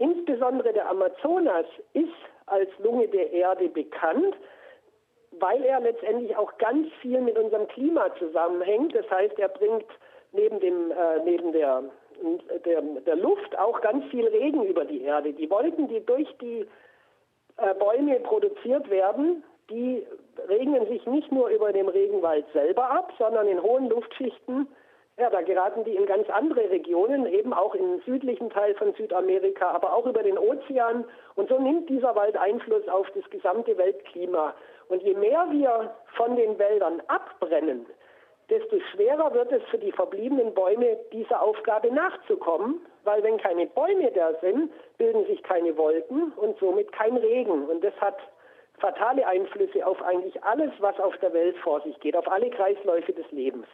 Insbesondere 0.00 0.72
der 0.72 0.90
Amazonas 0.90 1.66
ist 1.92 2.08
als 2.46 2.70
Lunge 2.82 3.06
der 3.06 3.30
Erde 3.30 3.68
bekannt, 3.68 4.34
weil 5.42 5.64
er 5.64 5.80
letztendlich 5.80 6.36
auch 6.36 6.56
ganz 6.58 6.86
viel 7.00 7.20
mit 7.20 7.36
unserem 7.36 7.66
Klima 7.66 8.14
zusammenhängt. 8.16 8.94
Das 8.94 9.10
heißt, 9.10 9.36
er 9.40 9.48
bringt 9.48 9.86
neben, 10.30 10.60
dem, 10.60 10.92
äh, 10.92 11.18
neben 11.24 11.52
der, 11.52 11.82
der, 12.64 12.80
der 12.80 13.16
Luft 13.16 13.58
auch 13.58 13.80
ganz 13.80 14.04
viel 14.06 14.26
Regen 14.28 14.64
über 14.64 14.84
die 14.84 15.02
Erde. 15.02 15.32
Die 15.32 15.50
Wolken, 15.50 15.88
die 15.88 15.98
durch 16.06 16.28
die 16.40 16.64
äh, 17.56 17.74
Bäume 17.74 18.20
produziert 18.20 18.88
werden, 18.88 19.42
die 19.68 20.06
regnen 20.48 20.86
sich 20.86 21.04
nicht 21.06 21.32
nur 21.32 21.48
über 21.48 21.72
dem 21.72 21.88
Regenwald 21.88 22.46
selber 22.52 22.88
ab, 22.90 23.12
sondern 23.18 23.48
in 23.48 23.62
hohen 23.62 23.88
Luftschichten, 23.88 24.68
ja, 25.18 25.28
da 25.28 25.42
geraten 25.42 25.84
die 25.84 25.94
in 25.94 26.06
ganz 26.06 26.28
andere 26.30 26.70
Regionen, 26.70 27.26
eben 27.26 27.52
auch 27.52 27.74
im 27.74 28.00
südlichen 28.06 28.48
Teil 28.48 28.74
von 28.76 28.94
Südamerika, 28.94 29.70
aber 29.70 29.92
auch 29.92 30.06
über 30.06 30.22
den 30.22 30.38
Ozean. 30.38 31.04
Und 31.34 31.48
so 31.48 31.58
nimmt 31.58 31.90
dieser 31.90 32.14
Wald 32.14 32.36
Einfluss 32.36 32.88
auf 32.88 33.06
das 33.14 33.28
gesamte 33.28 33.76
Weltklima. 33.76 34.54
Und 34.92 35.02
je 35.02 35.14
mehr 35.14 35.46
wir 35.50 35.94
von 36.18 36.36
den 36.36 36.58
Wäldern 36.58 37.00
abbrennen, 37.06 37.86
desto 38.50 38.78
schwerer 38.92 39.32
wird 39.32 39.50
es 39.50 39.62
für 39.70 39.78
die 39.78 39.90
verbliebenen 39.90 40.52
Bäume, 40.52 40.98
dieser 41.10 41.40
Aufgabe 41.40 41.90
nachzukommen, 41.90 42.78
weil 43.04 43.22
wenn 43.22 43.38
keine 43.38 43.66
Bäume 43.68 44.12
da 44.12 44.34
sind, 44.42 44.70
bilden 44.98 45.24
sich 45.24 45.42
keine 45.44 45.74
Wolken 45.78 46.32
und 46.32 46.58
somit 46.58 46.92
kein 46.92 47.16
Regen. 47.16 47.64
Und 47.70 47.82
das 47.82 47.94
hat 48.02 48.18
fatale 48.80 49.26
Einflüsse 49.26 49.86
auf 49.86 50.02
eigentlich 50.02 50.44
alles, 50.44 50.72
was 50.80 51.00
auf 51.00 51.16
der 51.22 51.32
Welt 51.32 51.56
vor 51.64 51.80
sich 51.80 51.98
geht, 52.00 52.14
auf 52.14 52.30
alle 52.30 52.50
Kreisläufe 52.50 53.14
des 53.14 53.30
Lebens. 53.30 53.66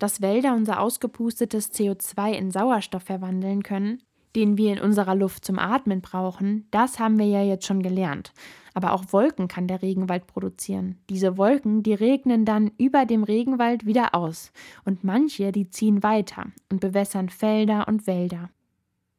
Dass 0.00 0.20
Wälder 0.20 0.54
unser 0.54 0.80
ausgepustetes 0.80 1.70
CO2 1.70 2.36
in 2.36 2.50
Sauerstoff 2.50 3.04
verwandeln 3.04 3.62
können, 3.62 4.02
den 4.34 4.56
wir 4.56 4.72
in 4.72 4.80
unserer 4.80 5.14
Luft 5.14 5.44
zum 5.44 5.58
Atmen 5.58 6.00
brauchen, 6.00 6.66
das 6.70 6.98
haben 6.98 7.18
wir 7.18 7.26
ja 7.26 7.42
jetzt 7.42 7.66
schon 7.66 7.82
gelernt. 7.82 8.32
Aber 8.74 8.92
auch 8.92 9.12
Wolken 9.12 9.48
kann 9.48 9.68
der 9.68 9.82
Regenwald 9.82 10.26
produzieren. 10.26 10.96
Diese 11.10 11.36
Wolken, 11.36 11.82
die 11.82 11.94
regnen 11.94 12.44
dann 12.44 12.70
über 12.78 13.04
dem 13.04 13.22
Regenwald 13.22 13.84
wieder 13.84 14.14
aus. 14.14 14.52
Und 14.84 15.04
manche, 15.04 15.52
die 15.52 15.68
ziehen 15.68 16.02
weiter 16.02 16.46
und 16.70 16.80
bewässern 16.80 17.28
Felder 17.28 17.86
und 17.86 18.06
Wälder. 18.06 18.50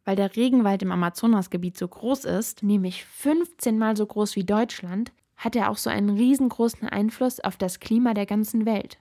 Weil 0.05 0.15
der 0.15 0.35
Regenwald 0.35 0.81
im 0.81 0.91
Amazonasgebiet 0.91 1.77
so 1.77 1.87
groß 1.87 2.25
ist, 2.25 2.63
nämlich 2.63 3.05
15 3.05 3.77
mal 3.77 3.95
so 3.95 4.05
groß 4.05 4.35
wie 4.35 4.43
Deutschland, 4.43 5.11
hat 5.37 5.55
er 5.55 5.69
auch 5.69 5.77
so 5.77 5.89
einen 5.89 6.09
riesengroßen 6.09 6.87
Einfluss 6.87 7.39
auf 7.39 7.57
das 7.57 7.79
Klima 7.79 8.13
der 8.13 8.25
ganzen 8.25 8.65
Welt. 8.65 8.97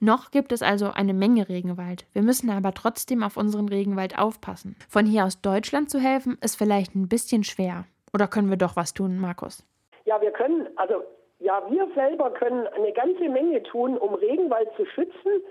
Noch 0.00 0.30
gibt 0.30 0.52
es 0.52 0.62
also 0.62 0.90
eine 0.94 1.12
Menge 1.12 1.48
Regenwald. 1.48 2.06
Wir 2.12 2.22
müssen 2.22 2.50
aber 2.50 2.72
trotzdem 2.72 3.22
auf 3.22 3.36
unseren 3.36 3.68
Regenwald 3.68 4.18
aufpassen. 4.18 4.76
Von 4.88 5.06
hier 5.06 5.24
aus 5.24 5.40
Deutschland 5.40 5.90
zu 5.90 5.98
helfen, 5.98 6.38
ist 6.40 6.56
vielleicht 6.56 6.94
ein 6.94 7.08
bisschen 7.08 7.42
schwer. 7.42 7.84
Oder 8.14 8.28
können 8.28 8.48
wir 8.48 8.56
doch 8.56 8.76
was 8.76 8.94
tun, 8.94 9.18
Markus? 9.18 9.64
Ja, 10.04 10.20
wir 10.20 10.30
können, 10.30 10.68
also 10.76 11.02
ja, 11.40 11.62
wir 11.68 11.88
selber 11.94 12.30
können 12.30 12.66
eine 12.68 12.92
ganze 12.92 13.28
Menge 13.28 13.62
tun, 13.64 13.98
um 13.98 14.14
Regenwald 14.14 14.68
zu 14.76 14.86
schützen, 14.86 15.42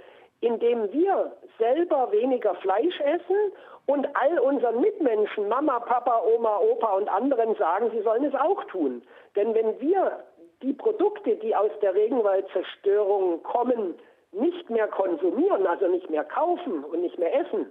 indem 0.41 0.91
wir 0.91 1.31
selber 1.57 2.11
weniger 2.11 2.55
Fleisch 2.55 2.99
essen 3.01 3.51
und 3.85 4.07
all 4.15 4.39
unseren 4.39 4.81
Mitmenschen, 4.81 5.47
Mama, 5.47 5.79
Papa, 5.79 6.21
Oma, 6.35 6.59
Opa 6.59 6.93
und 6.93 7.09
anderen 7.09 7.55
sagen, 7.55 7.89
sie 7.91 8.01
sollen 8.01 8.25
es 8.25 8.35
auch 8.35 8.63
tun. 8.65 9.01
Denn 9.35 9.53
wenn 9.53 9.79
wir 9.79 10.23
die 10.61 10.73
Produkte, 10.73 11.35
die 11.35 11.55
aus 11.55 11.71
der 11.81 11.93
Regenwaldzerstörung 11.93 13.43
kommen, 13.43 13.95
nicht 14.31 14.69
mehr 14.69 14.87
konsumieren, 14.87 15.65
also 15.65 15.87
nicht 15.87 16.09
mehr 16.09 16.23
kaufen 16.23 16.83
und 16.83 17.01
nicht 17.01 17.17
mehr 17.17 17.33
essen, 17.39 17.67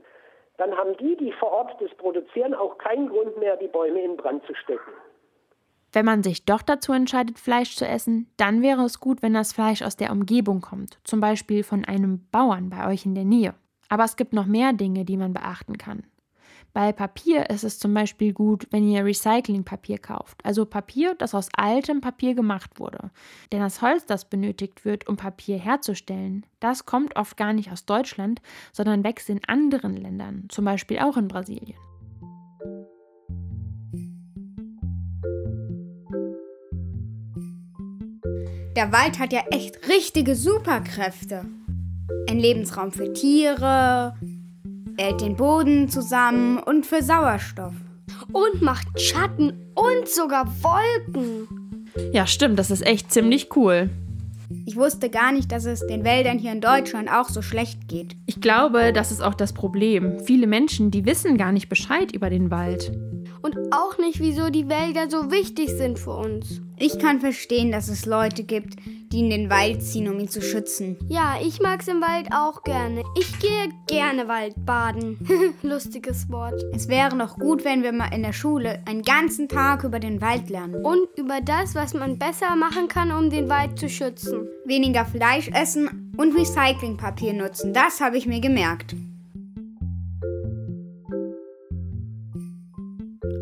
dann 0.59 0.77
haben 0.77 0.97
die, 0.99 1.17
die 1.17 1.33
vor 1.33 1.53
Ort 1.53 1.81
das 1.81 1.91
produzieren, 1.97 2.55
auch 2.55 2.79
keinen 2.79 3.09
Grund 3.09 3.39
mehr, 3.39 3.57
die 3.57 3.69
Bäume 3.69 4.03
in 4.03 4.17
Brand 4.17 4.45
zu 4.47 4.55
stecken. 4.55 4.93
Wenn 5.93 6.05
man 6.05 6.23
sich 6.23 6.45
doch 6.45 6.63
dazu 6.63 6.93
entscheidet, 6.93 7.39
Fleisch 7.39 7.77
zu 7.77 7.87
essen, 7.87 8.31
dann 8.37 8.63
wäre 8.63 8.83
es 8.83 9.01
gut, 9.01 9.23
wenn 9.23 9.35
das 9.35 9.53
Fleisch 9.53 9.83
aus 9.83 9.97
der 9.97 10.11
Umgebung 10.11 10.61
kommt, 10.61 10.99
zum 11.05 11.21
Beispiel 11.21 11.63
von 11.63 11.85
einem 11.85 12.29
Bauern 12.31 12.71
bei 12.71 12.89
euch 12.91 13.07
in 13.07 13.15
der 13.15 13.25
Nähe. 13.25 13.55
Aber 13.89 14.05
es 14.05 14.17
gibt 14.17 14.33
noch 14.33 14.47
mehr 14.47 14.73
Dinge, 14.73 15.05
die 15.05 15.17
man 15.17 15.33
beachten 15.33 15.79
kann. 15.79 16.05
Bei 16.77 16.93
Papier 16.93 17.49
ist 17.49 17.65
es 17.65 17.79
zum 17.79 17.95
Beispiel 17.95 18.35
gut, 18.35 18.67
wenn 18.71 18.87
ihr 18.87 19.03
Recyclingpapier 19.03 19.97
kauft, 19.97 20.45
also 20.45 20.67
Papier, 20.67 21.15
das 21.15 21.35
aus 21.35 21.49
altem 21.57 22.03
Papier 22.03 22.35
gemacht 22.35 22.79
wurde. 22.79 23.11
Denn 23.51 23.61
das 23.61 23.81
Holz, 23.81 24.05
das 24.05 24.27
benötigt 24.27 24.85
wird, 24.85 25.09
um 25.09 25.17
Papier 25.17 25.57
herzustellen, 25.57 26.45
das 26.61 26.85
kommt 26.85 27.17
oft 27.17 27.39
gar 27.39 27.55
nicht 27.55 27.73
aus 27.73 27.87
Deutschland, 27.87 28.43
sondern 28.75 29.05
wächst 29.05 29.31
in 29.31 29.41
anderen 29.47 29.97
Ländern, 29.97 30.45
zum 30.51 30.67
Beispiel 30.67 30.99
auch 30.99 31.17
in 31.17 31.29
Brasilien. 31.29 31.79
Der 38.77 38.93
Wald 38.93 39.19
hat 39.19 39.33
ja 39.33 39.45
echt 39.51 39.89
richtige 39.89 40.37
Superkräfte. 40.37 41.47
Ein 42.29 42.39
Lebensraum 42.39 42.93
für 42.93 43.15
Tiere, 43.15 44.15
hält 44.99 45.21
den 45.21 45.37
Boden 45.37 45.89
zusammen 45.89 46.59
und 46.59 46.87
für 46.87 47.03
Sauerstoff. 47.03 47.75
Und 48.33 48.63
macht 48.63 49.01
Schatten 49.01 49.53
und 49.75 50.09
sogar 50.09 50.47
Wolken. 50.63 51.89
Ja, 52.13 52.27
stimmt, 52.27 52.59
das 52.59 52.71
ist 52.71 52.87
echt 52.87 53.13
ziemlich 53.13 53.57
cool. 53.57 53.91
Ich 54.65 54.77
wusste 54.77 55.11
gar 55.11 55.33
nicht, 55.33 55.51
dass 55.51 55.65
es 55.65 55.85
den 55.87 56.05
Wäldern 56.05 56.39
hier 56.39 56.53
in 56.53 56.61
Deutschland 56.61 57.11
auch 57.11 57.29
so 57.29 57.43
schlecht 57.43 57.89
geht. 57.89 58.17
Ich 58.27 58.41
glaube, 58.41 58.93
das 58.93 59.11
ist 59.11 59.21
auch 59.21 59.35
das 59.35 59.53
Problem. 59.53 60.21
Viele 60.21 60.47
Menschen, 60.47 60.91
die 60.91 61.05
wissen 61.05 61.37
gar 61.37 61.53
nicht 61.53 61.69
Bescheid 61.69 62.13
über 62.13 62.31
den 62.31 62.51
Wald 62.51 62.93
und 63.43 63.57
auch 63.73 63.99
nicht, 63.99 64.21
wieso 64.21 64.51
die 64.51 64.69
Wälder 64.69 65.11
so 65.11 65.31
wichtig 65.31 65.71
sind 65.71 65.99
für 65.99 66.13
uns. 66.13 66.61
Ich 66.79 66.99
kann 66.99 67.21
verstehen, 67.21 67.73
dass 67.73 67.89
es 67.89 68.05
Leute 68.05 68.45
gibt, 68.45 68.77
die 69.11 69.21
in 69.21 69.31
den 69.31 69.49
Wald 69.49 69.83
ziehen, 69.83 70.09
um 70.09 70.21
ihn 70.21 70.29
zu 70.29 70.43
schützen. 70.43 70.99
Ja, 71.09 71.37
ich 71.43 71.61
mag's 71.61 71.89
im 71.89 72.03
Wald 72.03 72.29
auch 72.33 72.63
gerne. 72.65 73.03
Ich 73.19 73.39
gehe 73.39 73.71
gerne 73.87 74.29
Waldbaden. 74.29 75.19
Lustiges 75.63 76.29
Wort. 76.31 76.63
Es 76.75 76.89
wäre 76.89 77.17
noch 77.17 77.39
gut, 77.39 77.65
wenn 77.65 77.83
wir 77.83 77.93
mal 77.93 78.13
in 78.13 78.23
der 78.23 78.35
Schule 78.35 78.83
einen 78.85 79.03
ganzen 79.03 79.49
Tag 79.49 79.85
über 79.85 80.01
den 80.01 80.21
Wald 80.21 80.51
lernen. 80.51 80.85
Und 80.85 81.09
über 81.17 81.41
das, 81.41 81.75
was 81.75 81.95
man 81.95 82.19
besser 82.19 82.55
machen 82.57 82.89
kann, 82.89 83.11
um 83.11 83.31
den 83.31 83.49
Wald 83.49 83.79
zu 83.79 83.89
schützen. 83.89 84.47
Weniger 84.67 85.07
Fleisch 85.07 85.49
essen 85.49 86.13
und 86.17 86.37
Recyclingpapier 86.37 87.33
nutzen. 87.33 87.73
Das 87.73 88.01
habe 88.01 88.19
ich 88.19 88.27
mir 88.27 88.41
gemerkt. 88.41 88.95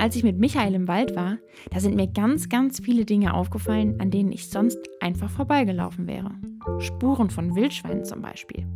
Als 0.04 0.16
ich 0.16 0.22
mit 0.22 0.38
Michael 0.38 0.74
im 0.74 0.86
Wald 0.86 1.16
war, 1.16 1.38
da 1.70 1.80
sind 1.80 1.96
mir 1.96 2.06
ganz, 2.06 2.50
ganz 2.50 2.78
viele 2.78 3.06
Dinge 3.06 3.32
aufgefallen, 3.32 3.98
an 4.02 4.10
denen 4.10 4.32
ich 4.32 4.50
sonst 4.50 4.78
einfach 5.00 5.30
vorbeigelaufen 5.30 6.06
wäre. 6.06 6.30
Spuren 6.78 7.30
von 7.30 7.56
Wildschweinen 7.56 8.04
zum 8.04 8.20
Beispiel. 8.20 8.66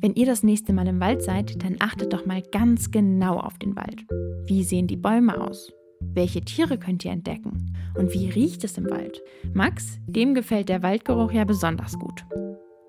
Wenn 0.00 0.14
ihr 0.14 0.24
das 0.24 0.44
nächste 0.44 0.72
Mal 0.72 0.86
im 0.86 1.00
Wald 1.00 1.20
seid, 1.20 1.64
dann 1.64 1.78
achtet 1.80 2.12
doch 2.12 2.26
mal 2.26 2.42
ganz 2.52 2.92
genau 2.92 3.40
auf 3.40 3.58
den 3.58 3.74
Wald. 3.74 4.06
Wie 4.46 4.62
sehen 4.62 4.86
die 4.86 4.96
Bäume 4.96 5.40
aus? 5.40 5.72
Welche 5.98 6.42
Tiere 6.42 6.78
könnt 6.78 7.04
ihr 7.04 7.10
entdecken? 7.10 7.74
Und 7.98 8.14
wie 8.14 8.30
riecht 8.30 8.62
es 8.62 8.78
im 8.78 8.88
Wald? 8.88 9.20
Max, 9.52 9.98
dem 10.06 10.32
gefällt 10.32 10.68
der 10.68 10.84
Waldgeruch 10.84 11.32
ja 11.32 11.42
besonders 11.42 11.98
gut. 11.98 12.24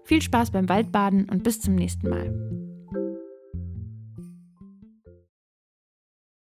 Viel 0.04 0.22
Spaß 0.22 0.52
beim 0.52 0.70
Waldbaden 0.70 1.28
und 1.28 1.42
bis 1.42 1.60
zum 1.60 1.74
nächsten 1.74 2.08
Mal. 2.08 2.63